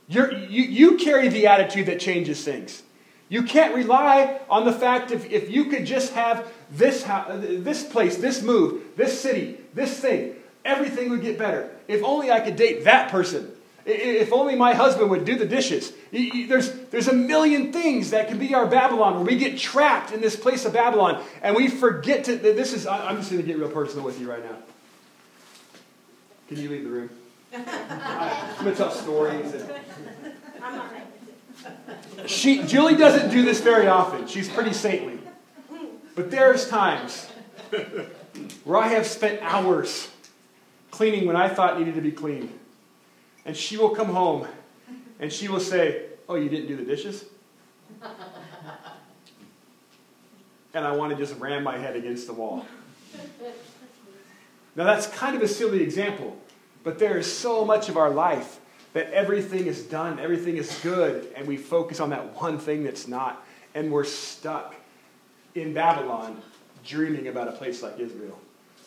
You're, 0.09 0.33
you, 0.33 0.63
you 0.63 0.97
carry 0.97 1.29
the 1.29 1.47
attitude 1.47 1.85
that 1.85 2.01
changes 2.01 2.43
things. 2.43 2.83
You 3.29 3.43
can't 3.43 3.73
rely 3.73 4.41
on 4.49 4.65
the 4.65 4.73
fact 4.73 5.11
if, 5.11 5.31
if 5.31 5.49
you 5.49 5.65
could 5.65 5.85
just 5.85 6.13
have 6.13 6.51
this, 6.69 7.03
this 7.03 7.85
place, 7.85 8.17
this 8.17 8.41
move, 8.41 8.83
this 8.97 9.17
city, 9.17 9.57
this 9.73 9.97
thing, 9.97 10.35
everything 10.65 11.09
would 11.11 11.21
get 11.21 11.37
better. 11.37 11.71
If 11.87 12.03
only 12.03 12.29
I 12.29 12.41
could 12.41 12.57
date 12.57 12.83
that 12.83 13.09
person. 13.09 13.53
If 13.89 14.33
only 14.33 14.55
my 14.55 14.73
husband 14.73 15.09
would 15.11 15.23
do 15.23 15.37
the 15.37 15.45
dishes. 15.45 15.93
There's, 16.11 16.73
there's 16.89 17.07
a 17.07 17.13
million 17.13 17.71
things 17.71 18.09
that 18.09 18.27
can 18.27 18.37
be 18.37 18.53
our 18.53 18.65
Babylon 18.65 19.15
where 19.15 19.23
we 19.23 19.37
get 19.37 19.57
trapped 19.57 20.11
in 20.11 20.19
this 20.19 20.35
place 20.35 20.65
of 20.65 20.73
Babylon 20.73 21.23
and 21.41 21.55
we 21.55 21.69
forget 21.69 22.25
to. 22.25 22.35
This 22.35 22.73
is, 22.73 22.85
I'm 22.85 23.15
just 23.15 23.31
going 23.31 23.41
to 23.41 23.47
get 23.47 23.57
real 23.57 23.69
personal 23.69 24.03
with 24.03 24.19
you 24.19 24.29
right 24.29 24.43
now. 24.43 24.57
Can 26.49 26.57
you 26.57 26.69
leave 26.69 26.83
the 26.83 26.89
room? 26.89 27.09
I'm 27.53 28.63
going 28.65 28.75
to 28.75 28.75
tell 28.75 28.91
stories. 28.91 29.53
And... 29.53 29.71
She, 32.25 32.63
Julie 32.63 32.97
doesn't 32.97 33.31
do 33.31 33.43
this 33.43 33.61
very 33.61 33.87
often. 33.87 34.27
She's 34.27 34.49
pretty 34.49 34.73
saintly. 34.73 35.17
But 36.13 36.29
there's 36.29 36.67
times 36.67 37.29
where 38.65 38.77
I 38.77 38.89
have 38.89 39.07
spent 39.07 39.41
hours 39.41 40.09
cleaning 40.91 41.25
when 41.25 41.37
I 41.37 41.47
thought 41.47 41.79
needed 41.79 41.95
to 41.95 42.01
be 42.01 42.11
cleaned. 42.11 42.56
And 43.47 43.55
she 43.55 43.77
will 43.77 43.89
come 43.89 44.09
home 44.09 44.45
and 45.19 45.33
she 45.33 45.47
will 45.47 45.61
say, 45.61 46.03
Oh, 46.29 46.35
you 46.35 46.49
didn't 46.49 46.67
do 46.67 46.75
the 46.75 46.83
dishes? 46.83 47.25
And 50.73 50.85
I 50.85 50.91
want 50.91 51.11
to 51.11 51.17
just 51.17 51.39
ram 51.39 51.63
my 51.63 51.77
head 51.77 51.95
against 51.95 52.27
the 52.27 52.33
wall. 52.33 52.65
Now, 54.75 54.83
that's 54.83 55.07
kind 55.07 55.35
of 55.35 55.41
a 55.41 55.47
silly 55.47 55.81
example, 55.81 56.37
but 56.83 56.99
there 56.99 57.17
is 57.17 57.31
so 57.31 57.65
much 57.65 57.89
of 57.89 57.97
our 57.97 58.11
life 58.11 58.59
that 58.93 59.11
everything 59.11 59.65
is 59.65 59.81
done, 59.83 60.19
everything 60.19 60.57
is 60.57 60.79
good, 60.83 61.31
and 61.35 61.47
we 61.47 61.57
focus 61.57 61.99
on 61.99 62.11
that 62.11 62.39
one 62.39 62.59
thing 62.59 62.83
that's 62.83 63.07
not, 63.07 63.43
and 63.73 63.91
we're 63.91 64.03
stuck 64.03 64.75
in 65.55 65.73
Babylon 65.73 66.39
dreaming 66.85 67.27
about 67.27 67.47
a 67.47 67.53
place 67.53 67.81
like 67.81 67.97
Israel. 67.99 68.39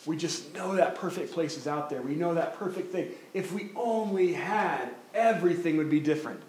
We 0.05 0.17
just 0.17 0.53
know 0.53 0.75
that 0.75 0.95
perfect 0.95 1.31
place 1.31 1.57
is 1.57 1.67
out 1.67 1.89
there. 1.89 2.01
We 2.01 2.15
know 2.15 2.33
that 2.33 2.57
perfect 2.57 2.91
thing. 2.91 3.11
If 3.33 3.51
we 3.51 3.69
only 3.75 4.33
had, 4.33 4.89
everything 5.13 5.77
would 5.77 5.89
be 5.89 5.99
different. 5.99 6.41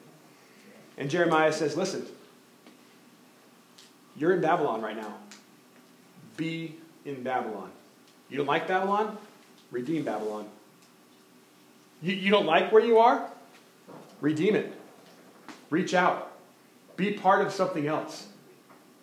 And 0.97 1.11
Jeremiah 1.11 1.53
says, 1.53 1.77
Listen, 1.77 2.07
you're 4.17 4.33
in 4.33 4.41
Babylon 4.41 4.81
right 4.81 4.97
now. 4.97 5.15
Be 6.37 6.77
in 7.05 7.23
Babylon. 7.23 7.71
You 8.31 8.39
don't 8.39 8.47
like 8.47 8.67
Babylon? 8.67 9.19
Redeem 9.71 10.05
Babylon. 10.05 10.47
You, 12.03 12.15
you 12.15 12.31
don't 12.31 12.47
like 12.47 12.73
where 12.73 12.85
you 12.85 12.99
are? 12.99 13.29
Redeem 14.21 14.55
it. 14.55 14.73
Reach 15.69 15.93
out. 15.93 16.33
Be 16.97 17.13
part 17.13 17.47
of 17.47 17.53
something 17.53 17.87
else. 17.87 18.29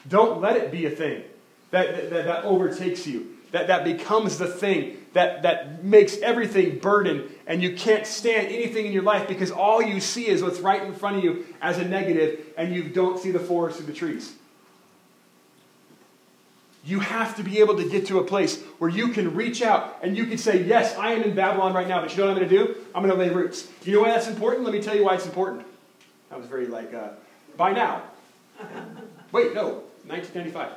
Don't 0.08 0.41
let 0.41 0.58
it 0.58 0.72
be 0.72 0.86
a 0.86 0.89
thing 0.89 1.24
that, 1.72 2.10
that, 2.10 2.25
that 2.25 2.46
overtakes 2.46 3.06
you 3.06 3.36
that, 3.51 3.68
that 3.68 3.84
becomes 3.84 4.38
the 4.38 4.48
thing 4.48 4.98
that, 5.13 5.41
that 5.41 5.84
makes 5.84 6.18
everything 6.20 6.79
burden 6.79 7.29
and 7.48 7.63
you 7.63 7.75
can't 7.75 8.06
stand 8.06 8.48
anything 8.48 8.86
in 8.86 8.91
your 8.91 9.03
life 9.03 9.27
because 9.27 9.51
all 9.51 9.82
you 9.82 10.00
see 10.00 10.27
is 10.27 10.44
what's 10.44 10.60
right 10.60 10.84
in 10.84 10.94
front 10.94 11.18
of 11.18 11.24
you 11.24 11.46
as 11.62 11.77
a 11.79 11.86
negative 11.86 12.46
and 12.58 12.74
you 12.74 12.84
don't 12.84 13.20
see 13.20 13.32
the 13.32 13.39
forest 13.39 13.79
or 13.79 13.84
the 13.84 13.94
trees. 13.94 14.34
You 16.86 17.00
have 17.00 17.36
to 17.36 17.44
be 17.44 17.60
able 17.60 17.75
to 17.77 17.89
get 17.89 18.08
to 18.08 18.20
a 18.20 18.24
place 18.24 18.62
where 18.77 18.89
you 18.89 19.10
can 19.10 19.36
reach 19.36 19.62
out 19.62 19.98
and 20.01 20.15
you 20.15 20.25
can 20.25 20.38
say, 20.38 20.63
Yes, 20.63 20.96
I 20.96 21.12
am 21.12 21.24
in 21.24 21.36
Babylon 21.36 21.74
right 21.74 21.88
now, 21.88 22.01
but 22.01 22.12
you 22.12 22.18
know 22.18 22.27
what 22.27 22.41
I'm 22.41 22.48
going 22.48 22.50
to 22.50 22.74
do? 22.74 22.75
I'm 22.96 23.03
going 23.06 23.13
to 23.13 23.20
lay 23.20 23.29
roots. 23.29 23.68
You 23.84 23.94
know 23.94 24.01
why 24.01 24.10
that's 24.10 24.27
important? 24.27 24.63
Let 24.63 24.74
me 24.74 24.82
tell 24.82 24.96
you 24.96 25.03
why 25.03 25.15
it's 25.15 25.25
important. 25.25 25.65
That 26.29 26.39
was 26.39 26.48
very 26.48 26.68
like, 26.68 26.94
uh, 26.94 27.10
by 27.58 27.74
now. 27.74 28.03
Wait, 29.32 29.53
no, 29.53 29.84
1995. 30.08 30.72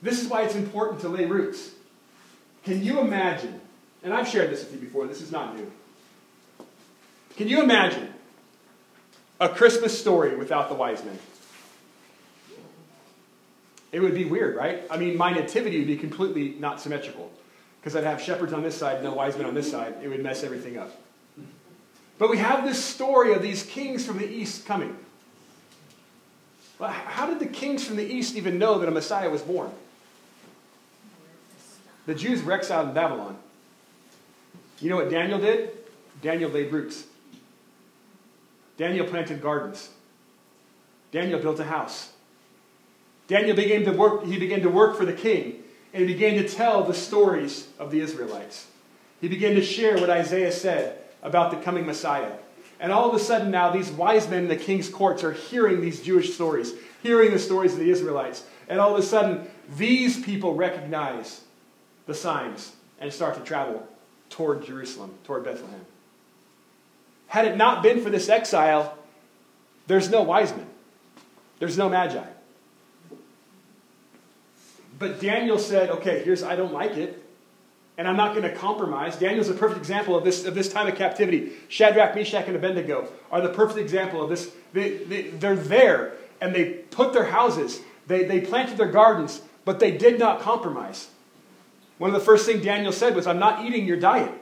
This 0.00 0.22
is 0.22 0.28
why 0.28 0.42
it's 0.42 0.54
important 0.54 1.00
to 1.00 1.08
lay 1.08 1.24
roots. 1.24 1.70
Can 2.64 2.84
you 2.84 3.00
imagine, 3.00 3.60
and 4.02 4.12
I've 4.12 4.28
shared 4.28 4.50
this 4.50 4.64
with 4.64 4.74
you 4.74 4.78
before, 4.78 5.06
this 5.06 5.20
is 5.20 5.32
not 5.32 5.56
new. 5.56 5.70
Can 7.36 7.48
you 7.48 7.62
imagine 7.62 8.12
a 9.40 9.48
Christmas 9.48 9.98
story 9.98 10.36
without 10.36 10.68
the 10.68 10.74
wise 10.74 11.04
men? 11.04 11.18
It 13.90 14.00
would 14.00 14.14
be 14.14 14.24
weird, 14.24 14.54
right? 14.56 14.82
I 14.90 14.98
mean, 14.98 15.16
my 15.16 15.32
nativity 15.32 15.78
would 15.78 15.86
be 15.86 15.96
completely 15.96 16.56
not 16.58 16.80
symmetrical 16.80 17.30
because 17.80 17.96
I'd 17.96 18.04
have 18.04 18.20
shepherds 18.20 18.52
on 18.52 18.62
this 18.62 18.76
side 18.76 18.96
and 18.96 19.04
no 19.04 19.14
wise 19.14 19.36
men 19.36 19.46
on 19.46 19.54
this 19.54 19.70
side. 19.70 19.94
It 20.02 20.08
would 20.08 20.22
mess 20.22 20.44
everything 20.44 20.76
up. 20.76 20.90
But 22.18 22.28
we 22.28 22.38
have 22.38 22.64
this 22.64 22.84
story 22.84 23.32
of 23.32 23.40
these 23.40 23.62
kings 23.62 24.04
from 24.04 24.18
the 24.18 24.28
east 24.28 24.66
coming. 24.66 24.96
Well, 26.78 26.90
how 26.90 27.26
did 27.26 27.38
the 27.38 27.46
kings 27.46 27.84
from 27.84 27.96
the 27.96 28.04
east 28.04 28.36
even 28.36 28.58
know 28.58 28.78
that 28.78 28.88
a 28.88 28.92
Messiah 28.92 29.30
was 29.30 29.42
born? 29.42 29.70
The 32.08 32.14
Jews 32.14 32.42
were 32.42 32.52
exiled 32.52 32.88
in 32.88 32.94
Babylon. 32.94 33.36
You 34.80 34.88
know 34.88 34.96
what 34.96 35.10
Daniel 35.10 35.38
did? 35.38 35.72
Daniel 36.22 36.50
laid 36.50 36.72
roots. 36.72 37.04
Daniel 38.78 39.06
planted 39.06 39.42
gardens. 39.42 39.90
Daniel 41.12 41.38
built 41.38 41.60
a 41.60 41.64
house. 41.64 42.10
Daniel 43.26 43.54
began 43.54 43.84
to 43.84 43.92
work, 43.92 44.24
he 44.24 44.38
began 44.38 44.62
to 44.62 44.70
work 44.70 44.96
for 44.96 45.04
the 45.04 45.12
king, 45.12 45.62
and 45.92 46.08
he 46.08 46.14
began 46.14 46.42
to 46.42 46.48
tell 46.48 46.82
the 46.82 46.94
stories 46.94 47.68
of 47.78 47.90
the 47.90 48.00
Israelites. 48.00 48.68
He 49.20 49.28
began 49.28 49.54
to 49.56 49.62
share 49.62 49.98
what 49.98 50.08
Isaiah 50.08 50.50
said 50.50 50.96
about 51.22 51.50
the 51.50 51.58
coming 51.58 51.84
Messiah. 51.84 52.32
And 52.80 52.90
all 52.90 53.10
of 53.10 53.14
a 53.14 53.22
sudden 53.22 53.50
now, 53.50 53.70
these 53.70 53.90
wise 53.90 54.30
men 54.30 54.44
in 54.44 54.48
the 54.48 54.56
king's 54.56 54.88
courts 54.88 55.22
are 55.22 55.32
hearing 55.32 55.82
these 55.82 56.00
Jewish 56.00 56.32
stories, 56.32 56.72
hearing 57.02 57.32
the 57.32 57.38
stories 57.38 57.74
of 57.74 57.80
the 57.80 57.90
Israelites. 57.90 58.44
And 58.66 58.80
all 58.80 58.94
of 58.94 58.98
a 58.98 59.06
sudden, 59.06 59.46
these 59.76 60.24
people 60.24 60.54
recognize 60.54 61.42
the 62.08 62.14
signs 62.14 62.72
and 62.98 63.12
start 63.12 63.36
to 63.36 63.40
travel 63.42 63.86
toward 64.30 64.64
Jerusalem, 64.64 65.14
toward 65.24 65.44
Bethlehem. 65.44 65.84
Had 67.28 67.44
it 67.44 67.56
not 67.56 67.82
been 67.82 68.02
for 68.02 68.10
this 68.10 68.28
exile, 68.28 68.96
there's 69.86 70.10
no 70.10 70.22
wise 70.22 70.50
men, 70.50 70.66
there's 71.60 71.78
no 71.78 71.88
magi. 71.88 72.24
But 74.98 75.20
Daniel 75.20 75.58
said, 75.58 75.90
okay, 75.90 76.24
here's, 76.24 76.42
I 76.42 76.56
don't 76.56 76.72
like 76.72 76.96
it, 76.96 77.22
and 77.98 78.08
I'm 78.08 78.16
not 78.16 78.34
going 78.34 78.42
to 78.42 78.54
compromise. 78.54 79.16
Daniel's 79.16 79.48
a 79.48 79.54
perfect 79.54 79.78
example 79.78 80.16
of 80.16 80.24
this, 80.24 80.44
of 80.44 80.54
this 80.54 80.72
time 80.72 80.88
of 80.88 80.96
captivity. 80.96 81.52
Shadrach, 81.68 82.14
Meshach, 82.14 82.46
and 82.46 82.56
Abednego 82.56 83.06
are 83.30 83.40
the 83.40 83.50
perfect 83.50 83.78
example 83.78 84.22
of 84.22 84.30
this. 84.30 84.50
They, 84.72 84.96
they, 84.96 85.22
they're 85.28 85.56
there. 85.56 86.14
and 86.40 86.54
they 86.54 86.70
put 86.70 87.12
their 87.12 87.26
houses, 87.26 87.80
they, 88.06 88.24
they 88.24 88.40
planted 88.40 88.78
their 88.78 88.90
gardens, 88.90 89.42
but 89.64 89.78
they 89.78 89.90
did 89.90 90.18
not 90.18 90.40
compromise. 90.40 91.08
One 91.98 92.10
of 92.10 92.14
the 92.14 92.24
first 92.24 92.46
things 92.46 92.64
Daniel 92.64 92.92
said 92.92 93.14
was, 93.14 93.26
I'm 93.26 93.38
not 93.38 93.64
eating 93.64 93.86
your 93.86 93.98
diet. 93.98 94.32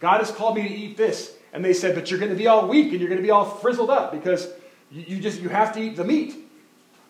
God 0.00 0.18
has 0.20 0.30
called 0.30 0.56
me 0.56 0.68
to 0.68 0.74
eat 0.74 0.96
this. 0.96 1.34
And 1.52 1.64
they 1.64 1.72
said, 1.72 1.94
but 1.94 2.10
you're 2.10 2.20
going 2.20 2.32
to 2.32 2.36
be 2.36 2.46
all 2.46 2.68
weak 2.68 2.90
and 2.92 3.00
you're 3.00 3.08
going 3.08 3.20
to 3.20 3.26
be 3.26 3.30
all 3.30 3.44
frizzled 3.44 3.90
up 3.90 4.12
because 4.12 4.48
you, 4.90 5.04
you 5.06 5.20
just 5.20 5.40
you 5.40 5.48
have 5.48 5.72
to 5.74 5.80
eat 5.80 5.96
the 5.96 6.04
meat. 6.04 6.36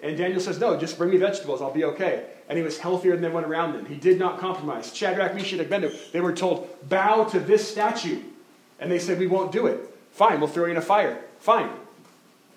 And 0.02 0.16
Daniel 0.16 0.40
says, 0.40 0.58
no, 0.60 0.78
just 0.78 0.98
bring 0.98 1.10
me 1.10 1.16
vegetables. 1.16 1.60
I'll 1.60 1.72
be 1.72 1.84
okay. 1.84 2.26
And 2.48 2.56
he 2.56 2.62
was 2.62 2.78
healthier 2.78 3.16
than 3.16 3.24
everyone 3.24 3.44
around 3.44 3.74
him. 3.74 3.86
He 3.86 3.96
did 3.96 4.18
not 4.18 4.38
compromise. 4.38 4.94
Shadrach, 4.94 5.34
Meshach, 5.34 5.52
and 5.52 5.62
Abednego, 5.62 5.94
they 6.12 6.20
were 6.20 6.32
told, 6.32 6.68
bow 6.88 7.24
to 7.24 7.40
this 7.40 7.68
statue. 7.68 8.22
And 8.78 8.90
they 8.90 8.98
said, 8.98 9.18
we 9.18 9.26
won't 9.26 9.52
do 9.52 9.66
it. 9.66 9.80
Fine, 10.12 10.38
we'll 10.38 10.48
throw 10.48 10.66
you 10.66 10.70
in 10.70 10.76
a 10.76 10.82
fire. 10.82 11.22
Fine. 11.40 11.70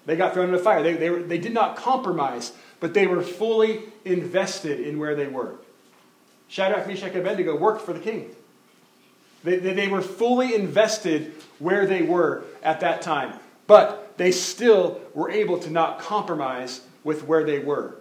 They 0.05 0.15
got 0.15 0.33
thrown 0.33 0.49
in 0.49 0.55
a 0.55 0.59
fire. 0.59 0.83
They, 0.83 0.93
they, 0.93 1.09
were, 1.09 1.23
they 1.23 1.37
did 1.37 1.53
not 1.53 1.75
compromise, 1.75 2.51
but 2.79 2.93
they 2.93 3.07
were 3.07 3.21
fully 3.21 3.81
invested 4.05 4.79
in 4.79 4.99
where 4.99 5.15
they 5.15 5.27
were. 5.27 5.55
Shadrach, 6.49 6.87
Meshach, 6.87 7.11
and 7.11 7.21
Abednego 7.21 7.55
worked 7.55 7.81
for 7.81 7.93
the 7.93 7.99
king. 7.99 8.35
They, 9.43 9.57
they, 9.57 9.87
were 9.87 10.01
fully 10.01 10.53
invested 10.53 11.33
where 11.59 11.85
they 11.85 12.01
were 12.01 12.43
at 12.61 12.81
that 12.81 13.01
time. 13.01 13.39
But 13.67 14.17
they 14.17 14.31
still 14.31 14.99
were 15.13 15.29
able 15.29 15.59
to 15.59 15.69
not 15.69 15.99
compromise 15.99 16.81
with 17.05 17.23
where 17.23 17.45
they 17.45 17.59
were. 17.59 17.95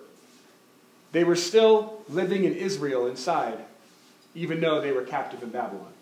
They 1.12 1.22
were 1.22 1.36
still 1.36 2.02
living 2.08 2.44
in 2.44 2.54
Israel 2.54 3.06
inside, 3.06 3.58
even 4.34 4.60
though 4.60 4.80
they 4.80 4.90
were 4.90 5.02
captive 5.02 5.42
in 5.42 5.50
Babylon. 5.50 5.92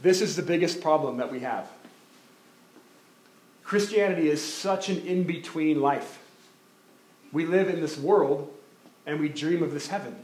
This 0.00 0.22
is 0.22 0.36
the 0.36 0.42
biggest 0.42 0.80
problem 0.80 1.18
that 1.18 1.30
we 1.30 1.40
have. 1.40 1.68
Christianity 3.64 4.30
is 4.30 4.42
such 4.42 4.88
an 4.88 5.00
in 5.06 5.24
between 5.24 5.80
life. 5.80 6.20
We 7.32 7.44
live 7.44 7.68
in 7.68 7.80
this 7.80 7.98
world 7.98 8.54
and 9.08 9.18
we 9.18 9.28
dream 9.28 9.62
of 9.62 9.72
this 9.72 9.88
heaven. 9.88 10.14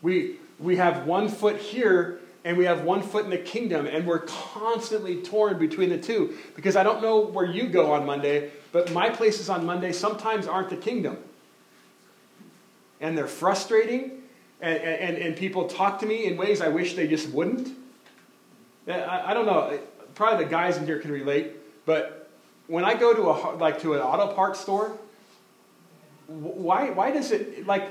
We, 0.00 0.36
we 0.58 0.76
have 0.76 1.06
one 1.06 1.28
foot 1.28 1.56
here 1.56 2.20
and 2.44 2.56
we 2.56 2.64
have 2.64 2.84
one 2.84 3.02
foot 3.02 3.24
in 3.24 3.30
the 3.30 3.36
kingdom, 3.36 3.86
and 3.86 4.06
we're 4.06 4.20
constantly 4.20 5.20
torn 5.20 5.58
between 5.58 5.90
the 5.90 5.98
two. 5.98 6.38
Because 6.54 6.76
I 6.76 6.82
don't 6.82 7.02
know 7.02 7.18
where 7.18 7.44
you 7.44 7.66
go 7.66 7.92
on 7.92 8.06
Monday, 8.06 8.52
but 8.72 8.92
my 8.92 9.10
places 9.10 9.50
on 9.50 9.66
Monday 9.66 9.92
sometimes 9.92 10.46
aren't 10.46 10.70
the 10.70 10.76
kingdom. 10.76 11.18
And 13.00 13.18
they're 13.18 13.26
frustrating, 13.26 14.22
and, 14.60 14.78
and, 14.78 15.16
and 15.18 15.36
people 15.36 15.66
talk 15.66 15.98
to 15.98 16.06
me 16.06 16.26
in 16.26 16.36
ways 16.36 16.60
I 16.60 16.68
wish 16.68 16.94
they 16.94 17.08
just 17.08 17.28
wouldn't. 17.30 17.76
I, 18.86 19.32
I 19.32 19.34
don't 19.34 19.44
know, 19.44 19.78
probably 20.14 20.44
the 20.44 20.50
guys 20.50 20.76
in 20.76 20.86
here 20.86 21.00
can 21.00 21.10
relate, 21.10 21.52
but 21.84 22.30
when 22.68 22.84
I 22.84 22.94
go 22.94 23.12
to 23.12 23.22
a 23.30 23.56
like 23.56 23.80
to 23.82 23.94
an 23.94 24.00
auto 24.00 24.32
parts 24.32 24.60
store, 24.60 24.96
why 26.28 26.90
why 26.90 27.10
does 27.10 27.32
it 27.32 27.66
like 27.66 27.88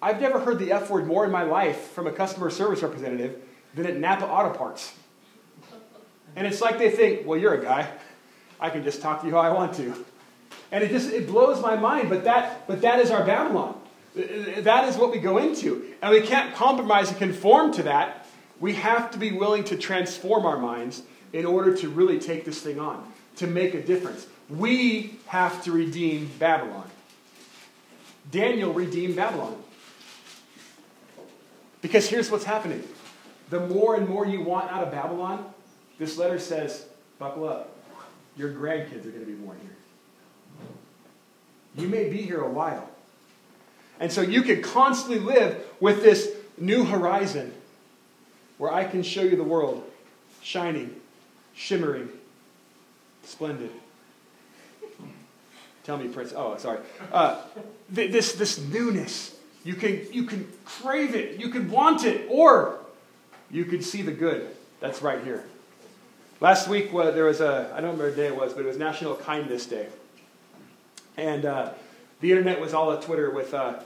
I've 0.00 0.20
never 0.20 0.40
heard 0.40 0.58
the 0.58 0.72
F 0.72 0.90
word 0.90 1.06
more 1.06 1.24
in 1.24 1.30
my 1.30 1.42
life 1.42 1.90
from 1.92 2.06
a 2.06 2.12
customer 2.12 2.50
service 2.50 2.82
representative 2.82 3.40
than 3.74 3.86
at 3.86 3.96
Napa 3.96 4.26
Auto 4.26 4.56
Parts. 4.56 4.92
And 6.34 6.46
it's 6.46 6.60
like 6.60 6.78
they 6.78 6.90
think, 6.90 7.26
well, 7.26 7.38
you're 7.38 7.54
a 7.54 7.62
guy. 7.62 7.88
I 8.60 8.70
can 8.70 8.82
just 8.82 9.00
talk 9.00 9.20
to 9.20 9.26
you 9.26 9.32
how 9.32 9.40
I 9.40 9.50
want 9.50 9.74
to. 9.74 10.04
And 10.70 10.82
it 10.82 10.90
just 10.90 11.10
it 11.12 11.26
blows 11.26 11.60
my 11.60 11.76
mind, 11.76 12.08
but 12.08 12.24
that 12.24 12.66
but 12.66 12.80
that 12.82 12.98
is 12.98 13.10
our 13.10 13.24
Babylon. 13.24 13.78
That 14.14 14.88
is 14.88 14.96
what 14.96 15.10
we 15.10 15.18
go 15.18 15.38
into. 15.38 15.94
And 16.02 16.10
we 16.10 16.20
can't 16.20 16.54
compromise 16.54 17.08
and 17.08 17.18
conform 17.18 17.72
to 17.74 17.84
that. 17.84 18.26
We 18.60 18.74
have 18.74 19.10
to 19.12 19.18
be 19.18 19.32
willing 19.32 19.64
to 19.64 19.76
transform 19.76 20.46
our 20.46 20.58
minds 20.58 21.02
in 21.32 21.46
order 21.46 21.76
to 21.78 21.88
really 21.88 22.18
take 22.18 22.44
this 22.44 22.60
thing 22.60 22.78
on, 22.78 23.10
to 23.36 23.46
make 23.46 23.74
a 23.74 23.82
difference. 23.82 24.26
We 24.50 25.18
have 25.26 25.62
to 25.64 25.72
redeem 25.72 26.30
Babylon. 26.38 26.90
Daniel 28.30 28.72
redeemed 28.72 29.16
Babylon. 29.16 29.56
Because 31.80 32.08
here's 32.08 32.30
what's 32.30 32.44
happening 32.44 32.82
the 33.50 33.60
more 33.60 33.96
and 33.96 34.08
more 34.08 34.26
you 34.26 34.40
want 34.40 34.70
out 34.70 34.82
of 34.82 34.90
Babylon, 34.90 35.44
this 35.98 36.16
letter 36.16 36.38
says, 36.38 36.86
buckle 37.18 37.46
up. 37.46 37.76
Your 38.36 38.50
grandkids 38.50 39.04
are 39.04 39.10
going 39.10 39.20
to 39.20 39.26
be 39.26 39.34
born 39.34 39.58
here. 39.60 41.84
You 41.84 41.88
may 41.88 42.08
be 42.08 42.22
here 42.22 42.40
a 42.40 42.50
while. 42.50 42.88
And 44.00 44.10
so 44.10 44.22
you 44.22 44.42
can 44.42 44.62
constantly 44.62 45.18
live 45.18 45.62
with 45.80 46.02
this 46.02 46.30
new 46.56 46.84
horizon 46.84 47.52
where 48.56 48.72
I 48.72 48.84
can 48.84 49.02
show 49.02 49.22
you 49.22 49.36
the 49.36 49.44
world 49.44 49.84
shining, 50.40 50.96
shimmering, 51.54 52.08
splendid. 53.22 53.70
Tell 55.84 55.96
me, 55.96 56.08
Prince. 56.08 56.32
Oh, 56.36 56.56
sorry. 56.58 56.78
Uh, 57.10 57.42
this, 57.88 58.32
this 58.34 58.60
newness. 58.60 59.36
You 59.64 59.74
can, 59.74 60.06
you 60.12 60.24
can 60.24 60.48
crave 60.64 61.14
it. 61.14 61.40
You 61.40 61.48
can 61.48 61.70
want 61.70 62.04
it. 62.04 62.26
Or 62.30 62.78
you 63.50 63.64
can 63.64 63.82
see 63.82 64.02
the 64.02 64.12
good 64.12 64.48
that's 64.80 65.02
right 65.02 65.22
here. 65.22 65.44
Last 66.40 66.66
week, 66.66 66.92
well, 66.92 67.12
there 67.12 67.24
was 67.24 67.40
a, 67.40 67.70
I 67.72 67.80
don't 67.80 67.92
remember 67.92 68.06
what 68.06 68.16
day 68.16 68.26
it 68.26 68.36
was, 68.36 68.52
but 68.52 68.64
it 68.64 68.66
was 68.66 68.76
National 68.76 69.14
Kindness 69.14 69.66
Day. 69.66 69.86
And 71.16 71.44
uh, 71.44 71.70
the 72.20 72.32
internet 72.32 72.60
was 72.60 72.74
all 72.74 72.92
at 72.92 73.02
Twitter 73.02 73.30
with, 73.30 73.54
uh, 73.54 73.78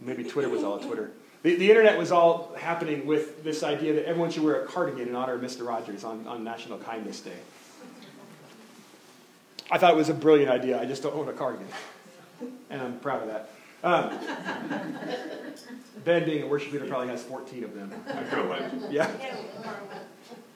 maybe 0.00 0.24
Twitter 0.24 0.48
was 0.48 0.64
all 0.64 0.76
at 0.76 0.82
Twitter. 0.82 1.10
The, 1.42 1.56
the 1.56 1.68
internet 1.68 1.98
was 1.98 2.10
all 2.10 2.54
happening 2.58 3.06
with 3.06 3.44
this 3.44 3.62
idea 3.62 3.92
that 3.94 4.06
everyone 4.06 4.30
should 4.30 4.42
wear 4.42 4.62
a 4.62 4.66
cardigan 4.66 5.08
in 5.08 5.14
honor 5.14 5.34
of 5.34 5.42
Mr. 5.42 5.66
Rogers 5.66 6.02
on, 6.02 6.26
on 6.26 6.44
National 6.44 6.78
Kindness 6.78 7.20
Day. 7.20 7.36
I 9.70 9.78
thought 9.78 9.92
it 9.92 9.96
was 9.96 10.08
a 10.08 10.14
brilliant 10.14 10.50
idea. 10.50 10.80
I 10.80 10.86
just 10.86 11.02
don't 11.02 11.14
own 11.14 11.28
a 11.28 11.32
cardigan. 11.32 11.66
And 12.70 12.80
I'm 12.80 12.98
proud 13.00 13.22
of 13.22 13.28
that. 13.28 13.50
Um, 13.84 14.18
ben, 16.04 16.24
being 16.24 16.42
a 16.42 16.46
worship 16.46 16.72
leader, 16.72 16.86
probably 16.86 17.08
has 17.08 17.22
14 17.22 17.64
of 17.64 17.74
them. 17.74 17.92
Yeah. 18.90 19.10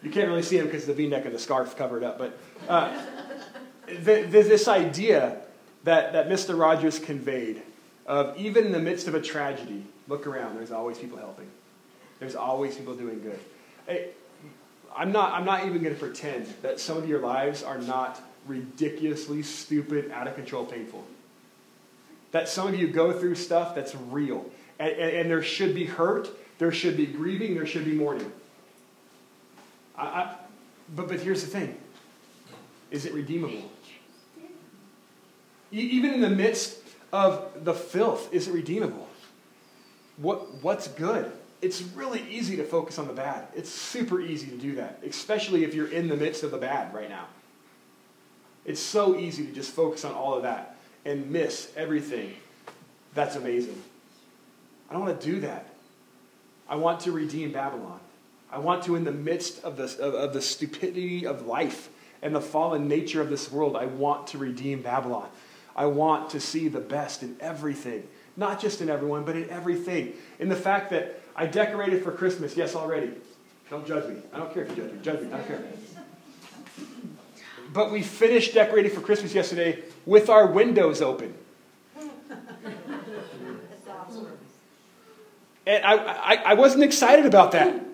You 0.02 0.10
can't 0.10 0.28
really 0.28 0.42
see 0.42 0.56
them 0.56 0.66
because 0.66 0.86
the 0.86 0.94
v 0.94 1.08
neck 1.08 1.26
of 1.26 1.32
the 1.32 1.38
scarf 1.38 1.76
covered 1.76 2.02
up. 2.02 2.18
But 2.18 2.38
uh, 2.68 3.00
the, 3.86 4.22
the, 4.22 4.42
this 4.42 4.66
idea 4.66 5.42
that, 5.84 6.12
that 6.12 6.28
Mr. 6.28 6.58
Rogers 6.58 6.98
conveyed 6.98 7.62
of 8.06 8.36
even 8.36 8.66
in 8.66 8.72
the 8.72 8.80
midst 8.80 9.06
of 9.06 9.14
a 9.14 9.20
tragedy, 9.20 9.84
look 10.08 10.26
around, 10.26 10.56
there's 10.56 10.72
always 10.72 10.98
people 10.98 11.18
helping, 11.18 11.48
there's 12.18 12.34
always 12.34 12.76
people 12.76 12.94
doing 12.94 13.22
good. 13.22 13.38
Hey, 13.86 14.08
I'm, 14.96 15.12
not, 15.12 15.32
I'm 15.32 15.44
not 15.44 15.64
even 15.66 15.82
going 15.82 15.94
to 15.94 16.00
pretend 16.00 16.46
that 16.62 16.80
some 16.80 16.96
of 16.96 17.08
your 17.08 17.20
lives 17.20 17.62
are 17.62 17.78
not 17.78 18.20
ridiculously 18.46 19.42
stupid, 19.42 20.10
out 20.10 20.26
of 20.26 20.34
control, 20.34 20.64
painful 20.64 21.04
that 22.32 22.48
some 22.48 22.66
of 22.66 22.74
you 22.74 22.88
go 22.88 23.12
through 23.12 23.36
stuff 23.36 23.74
that's 23.74 23.94
real. 23.94 24.44
And, 24.78 24.90
and, 24.90 25.16
and 25.16 25.30
there 25.30 25.42
should 25.42 25.74
be 25.74 25.84
hurt, 25.84 26.28
there 26.58 26.72
should 26.72 26.96
be 26.96 27.06
grieving, 27.06 27.54
there 27.54 27.66
should 27.66 27.84
be 27.84 27.92
mourning. 27.92 28.32
I, 29.96 30.02
I, 30.02 30.36
but, 30.96 31.08
but 31.08 31.20
here's 31.20 31.42
the 31.42 31.48
thing 31.48 31.78
is 32.90 33.06
it 33.06 33.14
redeemable? 33.14 33.70
Even 35.70 36.12
in 36.12 36.20
the 36.20 36.28
midst 36.28 36.80
of 37.12 37.64
the 37.64 37.72
filth, 37.72 38.32
is 38.32 38.48
it 38.48 38.52
redeemable? 38.52 39.08
What, 40.18 40.62
what's 40.62 40.88
good? 40.88 41.32
It's 41.62 41.80
really 41.80 42.22
easy 42.28 42.56
to 42.56 42.64
focus 42.64 42.98
on 42.98 43.06
the 43.06 43.14
bad. 43.14 43.46
It's 43.54 43.70
super 43.70 44.20
easy 44.20 44.48
to 44.48 44.58
do 44.58 44.74
that, 44.74 45.00
especially 45.06 45.64
if 45.64 45.72
you're 45.74 45.90
in 45.90 46.08
the 46.08 46.16
midst 46.16 46.42
of 46.42 46.50
the 46.50 46.58
bad 46.58 46.92
right 46.92 47.08
now. 47.08 47.26
It's 48.64 48.80
so 48.80 49.16
easy 49.16 49.46
to 49.46 49.52
just 49.52 49.72
focus 49.72 50.04
on 50.04 50.12
all 50.12 50.34
of 50.34 50.42
that 50.42 50.76
and 51.04 51.30
miss 51.30 51.72
everything. 51.76 52.34
That's 53.14 53.36
amazing. 53.36 53.80
I 54.88 54.92
don't 54.92 55.02
want 55.02 55.20
to 55.20 55.26
do 55.26 55.40
that. 55.40 55.66
I 56.68 56.76
want 56.76 57.00
to 57.00 57.12
redeem 57.12 57.52
Babylon. 57.52 58.00
I 58.50 58.58
want 58.58 58.84
to, 58.84 58.96
in 58.96 59.04
the 59.04 59.12
midst 59.12 59.64
of 59.64 59.76
the, 59.76 59.84
of, 59.84 60.14
of 60.14 60.32
the 60.32 60.42
stupidity 60.42 61.26
of 61.26 61.46
life 61.46 61.88
and 62.20 62.34
the 62.34 62.40
fallen 62.40 62.86
nature 62.86 63.20
of 63.20 63.30
this 63.30 63.50
world, 63.50 63.76
I 63.76 63.86
want 63.86 64.28
to 64.28 64.38
redeem 64.38 64.82
Babylon. 64.82 65.28
I 65.74 65.86
want 65.86 66.30
to 66.30 66.40
see 66.40 66.68
the 66.68 66.80
best 66.80 67.22
in 67.22 67.36
everything. 67.40 68.06
Not 68.36 68.60
just 68.60 68.80
in 68.80 68.88
everyone, 68.88 69.24
but 69.24 69.36
in 69.36 69.48
everything. 69.50 70.12
In 70.38 70.48
the 70.48 70.56
fact 70.56 70.90
that 70.90 71.20
I 71.34 71.46
decorated 71.46 72.04
for 72.04 72.12
Christmas, 72.12 72.56
yes, 72.56 72.76
already. 72.76 73.12
Don't 73.70 73.86
judge 73.86 74.08
me. 74.08 74.20
I 74.32 74.38
don't 74.38 74.52
care 74.52 74.64
if 74.64 74.70
you 74.70 74.76
judge 74.76 74.92
me. 74.92 74.98
Judge 75.02 75.20
me. 75.22 75.32
I 75.32 75.36
don't 75.38 75.46
care. 75.46 75.62
But 77.72 77.90
we 77.90 78.02
finished 78.02 78.54
decorating 78.54 78.90
for 78.90 79.00
Christmas 79.00 79.34
yesterday 79.34 79.82
with 80.04 80.28
our 80.28 80.46
windows 80.46 81.00
open. 81.00 81.34
And 85.64 85.84
I, 85.84 85.94
I, 85.94 86.34
I, 86.34 86.54
wasn't 86.54 86.82
excited 86.82 87.24
about 87.24 87.52
that. 87.52 87.84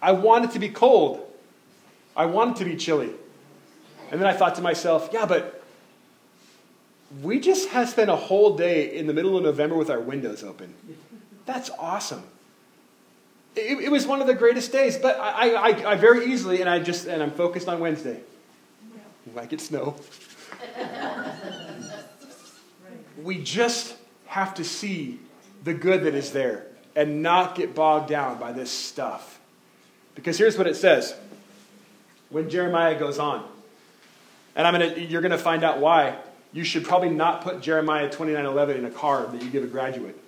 I 0.00 0.12
wanted 0.12 0.52
to 0.52 0.58
be 0.58 0.70
cold. 0.70 1.20
I 2.16 2.24
wanted 2.24 2.56
to 2.56 2.64
be 2.64 2.74
chilly. 2.74 3.10
And 4.10 4.18
then 4.18 4.26
I 4.26 4.32
thought 4.32 4.54
to 4.54 4.62
myself, 4.62 5.10
yeah, 5.12 5.26
but 5.26 5.62
we 7.22 7.38
just 7.38 7.68
have 7.68 7.90
spent 7.90 8.08
a 8.08 8.16
whole 8.16 8.56
day 8.56 8.96
in 8.96 9.06
the 9.06 9.12
middle 9.12 9.36
of 9.36 9.44
November 9.44 9.76
with 9.76 9.90
our 9.90 10.00
windows 10.00 10.42
open. 10.42 10.74
That's 11.44 11.70
awesome. 11.78 12.22
It, 13.54 13.78
it 13.78 13.90
was 13.90 14.06
one 14.06 14.22
of 14.22 14.26
the 14.26 14.34
greatest 14.34 14.72
days, 14.72 14.96
but 14.96 15.20
I, 15.20 15.50
I, 15.50 15.92
I 15.92 15.94
very 15.96 16.32
easily, 16.32 16.62
and 16.62 16.70
I 16.70 16.78
just, 16.78 17.06
and 17.06 17.22
I'm 17.22 17.30
focused 17.30 17.68
on 17.68 17.78
Wednesday. 17.78 18.20
Like 19.34 19.52
it's 19.52 19.66
snow. 19.66 19.96
we 23.22 23.42
just 23.42 23.96
have 24.26 24.54
to 24.54 24.64
see 24.64 25.18
the 25.64 25.74
good 25.74 26.04
that 26.04 26.14
is 26.14 26.32
there 26.32 26.66
and 26.94 27.22
not 27.22 27.54
get 27.54 27.74
bogged 27.74 28.08
down 28.08 28.38
by 28.38 28.52
this 28.52 28.70
stuff. 28.70 29.40
Because 30.14 30.38
here's 30.38 30.58
what 30.58 30.66
it 30.66 30.76
says 30.76 31.14
when 32.30 32.50
Jeremiah 32.50 32.98
goes 32.98 33.18
on. 33.18 33.46
And 34.56 34.66
I'm 34.66 34.72
gonna, 34.74 34.96
you're 34.96 35.20
going 35.20 35.32
to 35.32 35.38
find 35.38 35.62
out 35.62 35.78
why. 35.78 36.16
You 36.52 36.64
should 36.64 36.84
probably 36.84 37.10
not 37.10 37.42
put 37.42 37.60
Jeremiah 37.60 38.08
29:11 38.08 38.78
in 38.78 38.84
a 38.86 38.90
card 38.90 39.32
that 39.32 39.42
you 39.42 39.50
give 39.50 39.62
a 39.62 39.66
graduate 39.66 40.18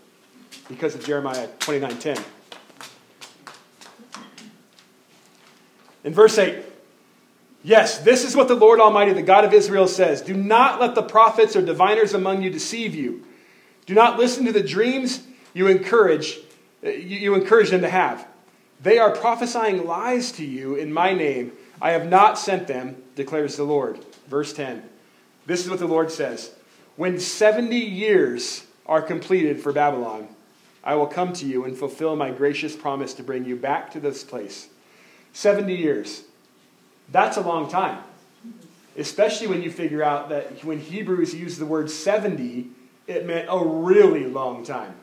because 0.68 0.94
of 0.94 1.04
Jeremiah 1.04 1.48
29:10. 1.58 2.22
In 6.04 6.14
verse 6.14 6.38
8, 6.38 6.62
yes, 7.62 7.99
this 7.99 8.25
is 8.25 8.37
what 8.37 8.49
the 8.49 8.55
Lord 8.55 8.81
Almighty, 8.81 9.12
the 9.12 9.23
God 9.23 9.44
of 9.44 9.53
Israel, 9.53 9.88
says 9.88 10.20
Do 10.20 10.35
not 10.35 10.81
let 10.81 10.94
the 10.94 11.03
prophets 11.03 11.57
or 11.57 11.62
diviners 11.62 12.14
among 12.14 12.42
you 12.42 12.51
deceive 12.51 12.94
you. 12.94 13.25
Do 13.87 13.94
not 13.94 14.18
listen 14.18 14.44
to 14.46 14.53
the 14.53 14.62
dreams 14.62 15.23
you 15.53 15.66
encourage, 15.66 16.38
you 16.83 17.35
encourage 17.35 17.70
them 17.70 17.81
to 17.81 17.90
have. 17.90 18.27
They 18.83 18.99
are 18.99 19.11
prophesying 19.11 19.87
lies 19.87 20.33
to 20.33 20.44
you 20.44 20.75
in 20.77 20.92
my 20.92 21.12
name. 21.12 21.53
I 21.83 21.90
have 21.92 22.09
not 22.09 22.38
sent 22.38 22.66
them, 22.66 23.03
declares 23.14 23.57
the 23.57 23.64
Lord. 23.64 24.05
Verse 24.29 24.53
10. 24.53 24.83
This 25.46 25.64
is 25.64 25.70
what 25.70 25.79
the 25.79 25.87
Lord 25.87 26.11
says 26.11 26.53
When 26.96 27.18
70 27.18 27.77
years 27.77 28.64
are 28.87 29.03
completed 29.03 29.61
for 29.61 29.73
Babylon, 29.73 30.29
I 30.83 30.94
will 30.94 31.07
come 31.07 31.33
to 31.35 31.46
you 31.46 31.64
and 31.64 31.77
fulfill 31.77 32.16
my 32.16 32.31
gracious 32.31 32.75
promise 32.75 33.12
to 33.14 33.23
bring 33.23 33.44
you 33.44 33.57
back 33.57 33.90
to 33.92 34.01
this 34.01 34.25
place 34.25 34.68
70 35.33 35.75
years. 35.75 36.23
That's 37.12 37.37
a 37.37 37.40
long 37.40 37.70
time. 37.70 38.03
Especially 38.96 39.46
when 39.46 39.62
you 39.62 39.70
figure 39.70 40.03
out 40.03 40.29
that 40.31 40.64
when 40.64 40.79
Hebrews 40.79 41.35
used 41.35 41.59
the 41.59 41.66
word 41.66 41.90
70, 41.90 42.68
it 43.07 43.27
meant 43.27 43.46
a 43.51 43.64
really 43.64 44.27
long 44.27 44.64
time. 44.64 44.94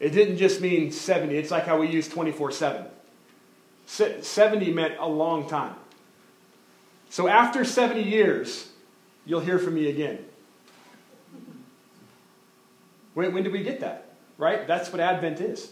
It 0.00 0.10
didn't 0.10 0.36
just 0.36 0.60
mean 0.60 0.90
70, 0.90 1.36
it's 1.36 1.50
like 1.50 1.64
how 1.64 1.78
we 1.78 1.88
use 1.88 2.08
24 2.08 2.50
7. 2.50 2.86
70 3.86 4.72
meant 4.72 4.94
a 4.98 5.06
long 5.06 5.48
time. 5.48 5.74
So 7.10 7.28
after 7.28 7.64
70 7.64 8.02
years, 8.02 8.70
you'll 9.24 9.40
hear 9.40 9.58
from 9.58 9.74
me 9.74 9.88
again. 9.88 10.24
When, 13.14 13.32
when 13.32 13.44
did 13.44 13.52
we 13.52 13.62
get 13.62 13.80
that? 13.80 14.08
Right? 14.36 14.66
That's 14.66 14.90
what 14.90 15.00
Advent 15.00 15.40
is. 15.40 15.70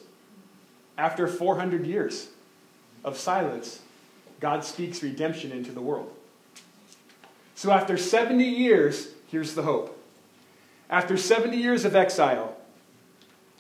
After 0.97 1.27
400 1.27 1.87
years 1.87 2.29
of 3.03 3.19
silence, 3.19 3.81
God 4.43 4.65
speaks 4.65 5.05
redemption 5.05 5.53
into 5.53 5.71
the 5.71 5.81
world. 5.81 6.13
So 7.55 7.71
after 7.71 7.97
70 7.97 8.43
years, 8.43 9.11
here's 9.29 9.55
the 9.55 9.63
hope. 9.63 9.97
After 10.91 11.17
70 11.17 11.57
years 11.57 11.85
of 11.85 11.95
exile, 11.95 12.57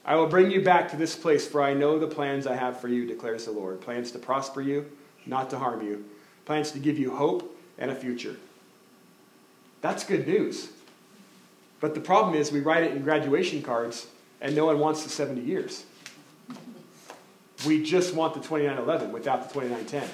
I 0.04 0.16
will 0.16 0.26
bring 0.26 0.50
you 0.50 0.60
back 0.60 0.90
to 0.90 0.96
this 0.96 1.14
place, 1.14 1.46
for 1.46 1.62
I 1.62 1.72
know 1.72 2.00
the 2.00 2.08
plans 2.08 2.48
I 2.48 2.56
have 2.56 2.80
for 2.80 2.88
you, 2.88 3.06
declares 3.06 3.44
the 3.44 3.52
Lord. 3.52 3.80
Plans 3.80 4.10
to 4.10 4.18
prosper 4.18 4.60
you, 4.60 4.90
not 5.24 5.50
to 5.50 5.58
harm 5.60 5.86
you. 5.86 6.04
Plans 6.46 6.72
to 6.72 6.80
give 6.80 6.98
you 6.98 7.14
hope 7.14 7.56
and 7.78 7.88
a 7.88 7.94
future. 7.94 8.34
That's 9.82 10.02
good 10.02 10.26
news. 10.26 10.72
But 11.78 11.94
the 11.94 12.00
problem 12.00 12.34
is, 12.34 12.50
we 12.50 12.58
write 12.58 12.82
it 12.82 12.90
in 12.90 13.04
graduation 13.04 13.62
cards, 13.62 14.08
and 14.40 14.56
no 14.56 14.66
one 14.66 14.80
wants 14.80 15.04
the 15.04 15.10
70 15.10 15.42
years. 15.42 15.84
We 17.64 17.84
just 17.84 18.16
want 18.16 18.34
the 18.34 18.40
2911 18.40 19.12
without 19.12 19.48
the 19.48 19.54
2910. 19.54 20.10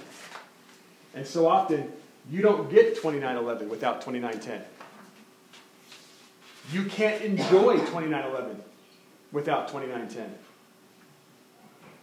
And 1.19 1.27
so 1.27 1.49
often, 1.49 1.93
you 2.31 2.43
don't 2.43 2.71
get 2.71 2.95
2911 2.95 3.69
without 3.69 4.03
2910. 4.03 4.63
You 6.71 6.85
can't 6.85 7.21
enjoy 7.23 7.79
2911 7.79 8.63
without 9.33 9.67
2910. 9.67 10.33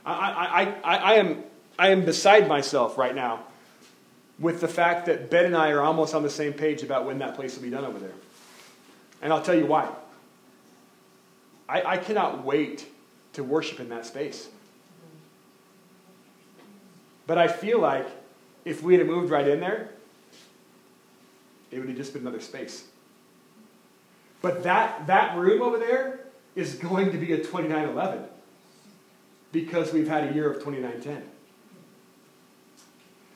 I, 0.06 0.12
I, 0.12 0.63
I, 0.63 0.97
I, 0.97 1.13
am, 1.13 1.43
I 1.80 1.91
am 1.91 2.04
beside 2.04 2.49
myself 2.49 2.97
right 2.97 3.15
now 3.15 3.45
with 4.38 4.60
the 4.60 4.67
fact 4.67 5.06
that 5.06 5.30
Ben 5.30 5.45
and 5.45 5.56
I 5.56 5.69
are 5.69 5.82
almost 5.82 6.13
on 6.13 6.21
the 6.21 6.30
same 6.30 6.51
page 6.51 6.84
about 6.84 7.06
when 7.06 7.19
that 7.19 7.36
place 7.36 7.56
will 7.56 7.63
be 7.63 7.69
done 7.69 7.86
over 7.86 7.99
there. 7.99 8.15
And 9.21 9.32
I'll 9.32 9.41
tell 9.41 9.56
you 9.56 9.65
why. 9.65 9.89
I, 11.69 11.84
I 11.84 11.97
cannot 11.99 12.43
wait 12.43 12.86
to 13.32 13.45
worship 13.45 13.80
in 13.80 13.88
that 13.89 14.06
space. 14.06 14.49
But 17.25 17.38
I 17.38 17.47
feel 17.47 17.80
like 17.80 18.08
if 18.65 18.82
we 18.82 18.95
had 18.95 19.06
moved 19.06 19.30
right 19.30 19.47
in 19.47 19.60
there, 19.60 19.91
it 21.71 21.80
would 21.80 21.88
have 21.88 21.97
just 21.97 22.13
been 22.13 22.23
another 22.23 22.41
space. 22.41 22.86
But 24.41 24.63
that, 24.63 25.08
that 25.08 25.38
room 25.38 25.62
over 25.62 25.78
there 25.78 26.19
is 26.56 26.75
going 26.75 27.12
to 27.12 27.17
be 27.17 27.34
a 27.34 27.38
2911 27.38 28.23
because 29.51 29.93
we've 29.93 30.08
had 30.08 30.30
a 30.30 30.34
year 30.34 30.49
of 30.49 30.56
2910. 30.56 31.23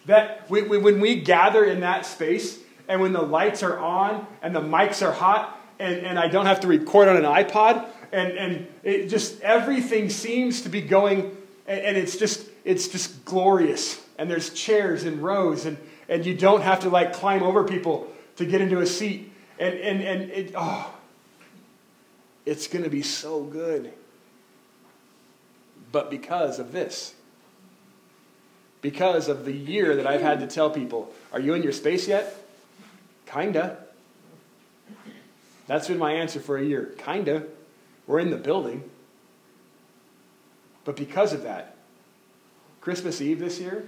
That 0.06 0.50
we, 0.50 0.64
we, 0.64 0.78
when 0.78 1.00
we 1.00 1.22
gather 1.22 1.64
in 1.64 1.82
that 1.82 2.06
space 2.06 2.60
and 2.88 3.02
when 3.02 3.14
the 3.14 3.22
lights 3.22 3.64
are 3.64 3.78
on 3.78 4.26
and 4.42 4.56
the 4.56 4.62
mics 4.62 5.06
are 5.06 5.12
hot 5.12 5.60
and, 5.80 6.06
and 6.06 6.20
I 6.20 6.28
don't 6.28 6.46
have 6.46 6.62
to 6.62 6.68
record 6.68 7.08
on 7.08 7.18
an 7.18 7.24
iPod 7.24 7.88
and, 8.12 8.32
and 8.34 8.68
it 8.84 9.08
just 9.08 9.40
everything 9.42 10.10
seems 10.10 10.62
to 10.64 10.70
be 10.70 10.82
going 10.82 11.38
and, 11.68 11.80
and 11.82 11.98
it's 11.98 12.18
just 12.18 12.49
it's 12.70 12.88
just 12.88 13.26
glorious 13.26 14.00
and 14.20 14.30
there's 14.30 14.52
chairs 14.52 15.04
and 15.04 15.24
rows 15.24 15.66
and, 15.66 15.76
and 16.08 16.24
you 16.24 16.36
don't 16.36 16.62
have 16.62 16.82
to 16.82 16.90
like 16.90 17.14
climb 17.14 17.42
over 17.42 17.64
people 17.64 18.08
to 18.36 18.46
get 18.46 18.62
into 18.62 18.80
a 18.80 18.86
seat 18.86 19.34
and, 19.58 19.74
and, 19.74 20.02
and 20.04 20.30
it, 20.30 20.54
oh 20.56 20.94
it's 22.46 22.68
going 22.68 22.84
to 22.84 22.90
be 22.90 23.02
so 23.02 23.44
good. 23.44 23.92
But 25.92 26.12
because 26.12 26.60
of 26.60 26.72
this, 26.72 27.14
because 28.82 29.28
of 29.28 29.46
the 29.46 29.52
year 29.52 29.96
that 29.96 30.06
I've 30.08 30.22
had 30.22 30.40
to 30.40 30.48
tell 30.48 30.70
people, 30.70 31.12
are 31.34 31.40
you 31.40 31.56
in 31.56 31.64
your 31.64 31.72
space 31.72 32.08
yet? 32.08 32.36
Kinda. 33.26 33.78
That's 35.66 35.88
been 35.88 35.98
my 35.98 36.14
answer 36.14 36.40
for 36.40 36.58
a 36.58 36.64
year. 36.64 36.94
Kinda. 36.98 37.44
We're 38.08 38.20
in 38.20 38.30
the 38.30 38.38
building. 38.38 38.84
But 40.86 40.96
because 40.96 41.34
of 41.34 41.44
that, 41.44 41.76
Christmas 42.82 43.22
Eve 43.22 43.40
this 43.40 43.60
year 43.60 43.86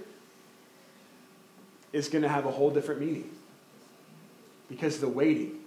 is 1.92 2.08
going 2.08 2.22
to 2.22 2.28
have 2.28 2.46
a 2.46 2.50
whole 2.50 2.70
different 2.70 3.00
meaning. 3.00 3.30
Because 4.68 5.00
the 5.00 5.08
waiting, 5.08 5.60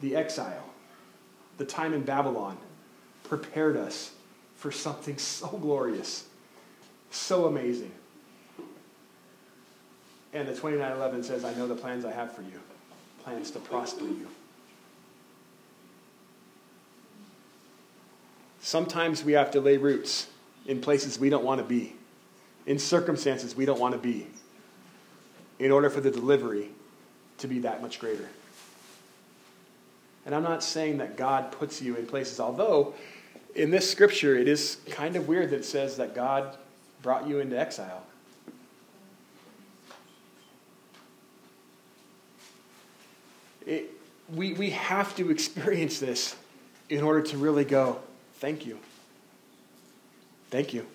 the 0.00 0.16
exile, 0.16 0.64
the 1.58 1.64
time 1.64 1.92
in 1.92 2.02
Babylon 2.02 2.56
prepared 3.24 3.76
us 3.76 4.12
for 4.56 4.72
something 4.72 5.18
so 5.18 5.48
glorious, 5.48 6.24
so 7.10 7.46
amazing. 7.46 7.92
And 10.32 10.48
the 10.48 10.52
2911 10.52 11.22
says, 11.22 11.44
I 11.44 11.54
know 11.54 11.68
the 11.68 11.76
plans 11.76 12.04
I 12.04 12.12
have 12.12 12.32
for 12.32 12.42
you 12.42 12.60
plans 13.24 13.50
to 13.52 13.58
prosper 13.58 14.04
you. 14.04 14.28
Sometimes 18.60 19.24
we 19.24 19.32
have 19.32 19.50
to 19.52 19.60
lay 19.60 19.78
roots 19.78 20.26
in 20.66 20.80
places 20.80 21.18
we 21.18 21.30
don't 21.30 21.44
want 21.44 21.60
to 21.60 21.66
be, 21.66 21.94
in 22.66 22.78
circumstances 22.78 23.54
we 23.54 23.64
don't 23.64 23.80
want 23.80 23.92
to 23.92 23.98
be, 23.98 24.26
in 25.58 25.70
order 25.70 25.90
for 25.90 26.00
the 26.00 26.10
delivery 26.10 26.70
to 27.38 27.48
be 27.48 27.60
that 27.60 27.82
much 27.82 27.98
greater. 27.98 28.28
And 30.26 30.34
I'm 30.34 30.42
not 30.42 30.62
saying 30.62 30.98
that 30.98 31.16
God 31.16 31.52
puts 31.52 31.82
you 31.82 31.96
in 31.96 32.06
places, 32.06 32.40
although 32.40 32.94
in 33.54 33.70
this 33.70 33.90
scripture 33.90 34.36
it 34.36 34.48
is 34.48 34.78
kind 34.90 35.16
of 35.16 35.28
weird 35.28 35.50
that 35.50 35.56
it 35.56 35.64
says 35.64 35.96
that 35.98 36.14
God 36.14 36.56
brought 37.02 37.28
you 37.28 37.40
into 37.40 37.58
exile. 37.58 38.02
It, 43.66 43.90
we, 44.34 44.54
we 44.54 44.70
have 44.70 45.14
to 45.16 45.30
experience 45.30 45.98
this 45.98 46.36
in 46.88 47.02
order 47.02 47.22
to 47.22 47.36
really 47.36 47.64
go, 47.64 48.00
thank 48.34 48.66
you. 48.66 48.78
Thank 50.54 50.72
you. 50.72 50.86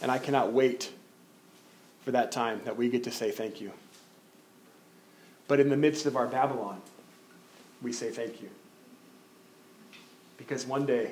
And 0.00 0.10
I 0.10 0.16
cannot 0.16 0.50
wait 0.50 0.90
for 2.06 2.12
that 2.12 2.32
time 2.32 2.62
that 2.64 2.74
we 2.74 2.88
get 2.88 3.04
to 3.04 3.10
say 3.10 3.30
thank 3.30 3.60
you. 3.60 3.70
But 5.46 5.60
in 5.60 5.68
the 5.68 5.76
midst 5.76 6.06
of 6.06 6.16
our 6.16 6.26
Babylon, 6.26 6.80
we 7.82 7.92
say 7.92 8.10
thank 8.10 8.40
you. 8.40 8.48
Because 10.38 10.64
one 10.64 10.86
day, 10.86 11.10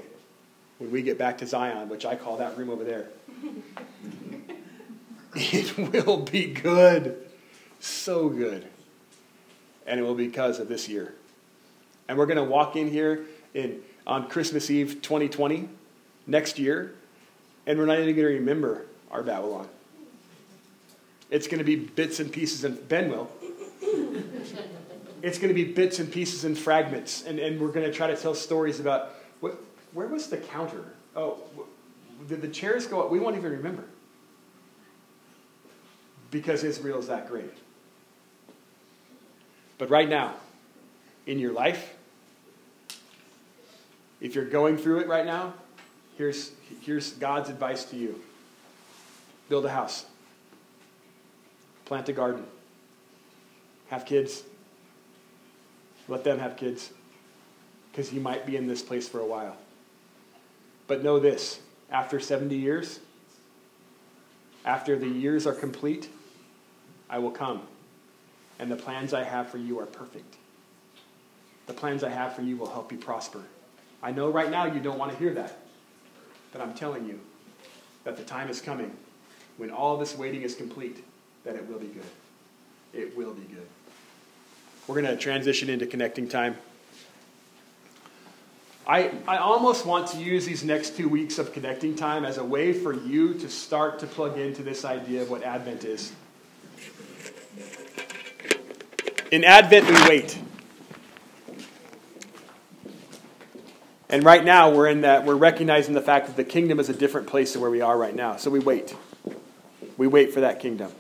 when 0.79 0.91
we 0.91 1.03
get 1.03 1.19
back 1.19 1.37
to 1.39 1.47
Zion, 1.47 1.91
which 1.91 2.07
I 2.07 2.17
call 2.17 2.39
that 2.39 2.57
room 2.57 2.71
over 2.71 2.83
there, 2.83 3.09
it 5.35 5.77
will 5.77 6.17
be 6.17 6.47
good. 6.47 7.29
So 7.79 8.31
good. 8.31 8.67
And 9.87 10.01
it 10.01 10.03
will 10.03 10.15
be 10.15 10.29
because 10.29 10.61
of 10.61 10.69
this 10.69 10.89
year. 10.89 11.13
And 12.09 12.17
we're 12.17 12.25
going 12.25 12.39
to 12.39 12.43
walk 12.43 12.75
in 12.75 12.89
here 12.89 13.27
in, 13.53 13.83
on 14.07 14.31
Christmas 14.31 14.71
Eve 14.71 15.03
2020, 15.03 15.69
next 16.27 16.59
year, 16.59 16.95
and 17.67 17.79
we're 17.79 17.87
not 17.87 17.99
even 17.99 18.15
going 18.15 18.29
to 18.29 18.35
remember 18.35 18.87
our 19.11 19.23
Babylon. 19.23 19.69
It's 21.31 21.47
going 21.47 21.59
to 21.59 21.65
be 21.65 21.77
bits 21.77 22.21
and 22.21 22.31
pieces, 22.31 22.65
and 22.65 22.89
Ben 22.89 23.11
will. 23.11 23.31
it's 25.23 25.39
going 25.39 25.49
to 25.49 25.55
be 25.55 25.65
bits 25.65 25.99
and 25.99 26.11
pieces 26.13 26.45
and 26.45 26.59
fragments. 26.59 27.25
And, 27.25 27.39
and 27.39 27.61
we're 27.61 27.73
going 27.73 27.87
to 27.87 27.93
try 27.93 28.09
to 28.09 28.17
tell 28.17 28.35
stories 28.35 28.81
about 28.81 29.15
what, 29.41 29.59
where 29.93 30.09
was 30.09 30.29
the 30.29 30.37
counter? 30.37 30.85
Oh, 31.17 31.39
did 32.29 32.43
the 32.43 32.49
chairs 32.49 32.87
go 32.87 33.01
up? 33.01 33.11
We 33.11 33.19
won't 33.19 33.37
even 33.37 33.53
remember. 33.53 33.85
Because 36.31 36.65
Israel 36.65 36.99
is 36.99 37.09
that 37.09 37.29
great. 37.29 37.53
But 39.79 39.91
right 39.91 40.09
now, 40.09 40.35
in 41.27 41.39
your 41.39 41.53
life, 41.53 41.95
if 44.21 44.35
you're 44.35 44.45
going 44.45 44.77
through 44.77 45.01
it 45.01 45.09
right 45.09 45.27
now, 45.27 45.55
here's, 46.23 46.53
here's 46.83 47.13
God's 47.15 47.51
advice 47.51 47.85
to 47.87 47.97
you 47.97 48.21
build 49.49 49.67
a 49.67 49.71
house, 49.71 50.07
plant 51.85 52.09
a 52.09 52.13
garden, 52.13 52.45
have 53.89 54.07
kids, 54.07 54.45
let 56.07 56.23
them 56.23 56.39
have 56.39 56.57
kids, 56.57 56.93
because 57.91 58.13
you 58.13 58.21
might 58.21 58.47
be 58.47 58.57
in 58.57 58.69
this 58.69 58.83
place 58.83 59.09
for 59.09 59.19
a 59.19 59.27
while. 59.27 59.57
But 60.87 61.03
know 61.03 61.19
this 61.19 61.59
after 61.91 62.21
70 62.21 62.55
years, 62.55 63.01
after 64.65 64.97
the 64.97 65.09
years 65.09 65.45
are 65.45 65.53
complete, 65.53 66.09
I 67.11 67.19
will 67.19 67.33
come. 67.33 67.63
And 68.61 68.71
the 68.71 68.77
plans 68.77 69.13
I 69.13 69.25
have 69.25 69.51
for 69.51 69.59
you 69.59 69.81
are 69.81 69.87
perfect. 69.87 70.37
The 71.67 71.75
plans 71.75 72.05
I 72.05 72.11
have 72.11 72.37
for 72.37 72.43
you 72.43 72.57
will 72.57 72.71
help 72.71 72.93
you 72.93 72.99
prosper. 72.99 73.43
I 74.03 74.13
know 74.13 74.31
right 74.31 74.51
now 74.51 74.67
you 74.67 74.79
don't 74.79 74.99
want 74.99 75.11
to 75.11 75.19
hear 75.19 75.35
that, 75.35 75.62
but 76.53 76.61
I'm 76.61 76.75
telling 76.75 77.07
you 77.07 77.19
that 78.05 78.17
the 78.17 78.25
time 78.25 78.49
is 78.49 78.61
coming 78.61 78.95
when 79.57 79.71
all 79.71 79.97
this 79.97 80.17
waiting 80.17 80.43
is 80.43 80.55
complete, 80.55 81.05
that 81.45 81.57
it 81.57 81.69
will 81.69 81.79
be 81.79 81.87
good. 81.87 82.05
It 82.93 83.17
will 83.17 83.33
be 83.33 83.43
good. 83.43 83.67
We're 84.87 85.01
going 85.01 85.15
to 85.15 85.21
transition 85.21 85.69
into 85.69 85.87
connecting 85.87 86.29
time. 86.29 86.57
I, 88.87 89.13
I 89.29 89.37
almost 89.37 89.87
want 89.87 90.09
to 90.09 90.19
use 90.19 90.45
these 90.45 90.65
next 90.65 90.97
two 90.97 91.09
weeks 91.09 91.39
of 91.39 91.53
connecting 91.53 91.95
time 91.95 92.25
as 92.25 92.39
a 92.39 92.45
way 92.45 92.73
for 92.73 92.93
you 92.93 93.35
to 93.35 93.49
start 93.49 94.01
to 94.01 94.07
plug 94.07 94.39
into 94.39 94.63
this 94.63 94.85
idea 94.85 95.23
of 95.23 95.31
what 95.31 95.45
Advent 95.45 95.85
is. 95.85 96.13
In 99.31 99.45
Advent, 99.45 99.87
we 99.87 100.09
wait. 100.09 100.39
And 104.13 104.23
right 104.25 104.45
now, 104.45 104.71
we're 104.71 104.89
in 104.89 105.01
that, 105.01 105.25
we're 105.25 105.37
recognizing 105.37 105.95
the 105.95 106.03
fact 106.03 106.27
that 106.27 106.37
the 106.37 106.45
kingdom 106.45 106.79
is 106.79 106.91
a 106.91 106.93
different 106.93 107.29
place 107.29 107.55
than 107.55 107.63
where 107.63 107.71
we 107.71 107.81
are 107.81 107.97
right 107.97 108.15
now. 108.15 108.37
So 108.37 108.51
we 108.51 108.61
wait. 108.61 108.95
We 109.97 110.07
wait 110.07 110.35
for 110.35 110.41
that 110.41 110.61
kingdom. 110.61 110.93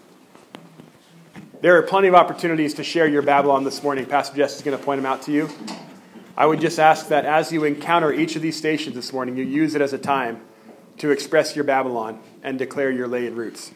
There 1.60 1.76
are 1.76 1.82
plenty 1.82 2.08
of 2.08 2.14
opportunities 2.14 2.72
to 2.74 2.82
share 2.82 3.06
your 3.06 3.20
Babylon 3.20 3.64
this 3.64 3.82
morning. 3.82 4.06
Pastor 4.06 4.34
Jess 4.34 4.56
is 4.56 4.62
going 4.62 4.78
to 4.78 4.82
point 4.82 5.02
them 5.02 5.04
out 5.04 5.20
to 5.22 5.32
you. 5.32 5.50
I 6.38 6.46
would 6.46 6.58
just 6.58 6.78
ask 6.78 7.08
that 7.08 7.26
as 7.26 7.52
you 7.52 7.64
encounter 7.64 8.10
each 8.10 8.34
of 8.34 8.40
these 8.40 8.56
stations 8.56 8.96
this 8.96 9.12
morning, 9.12 9.36
you 9.36 9.44
use 9.44 9.74
it 9.74 9.82
as 9.82 9.92
a 9.92 9.98
time 9.98 10.40
to 10.96 11.10
express 11.10 11.54
your 11.54 11.66
Babylon 11.66 12.18
and 12.42 12.58
declare 12.58 12.90
your 12.90 13.08
laid 13.08 13.34
roots. 13.34 13.72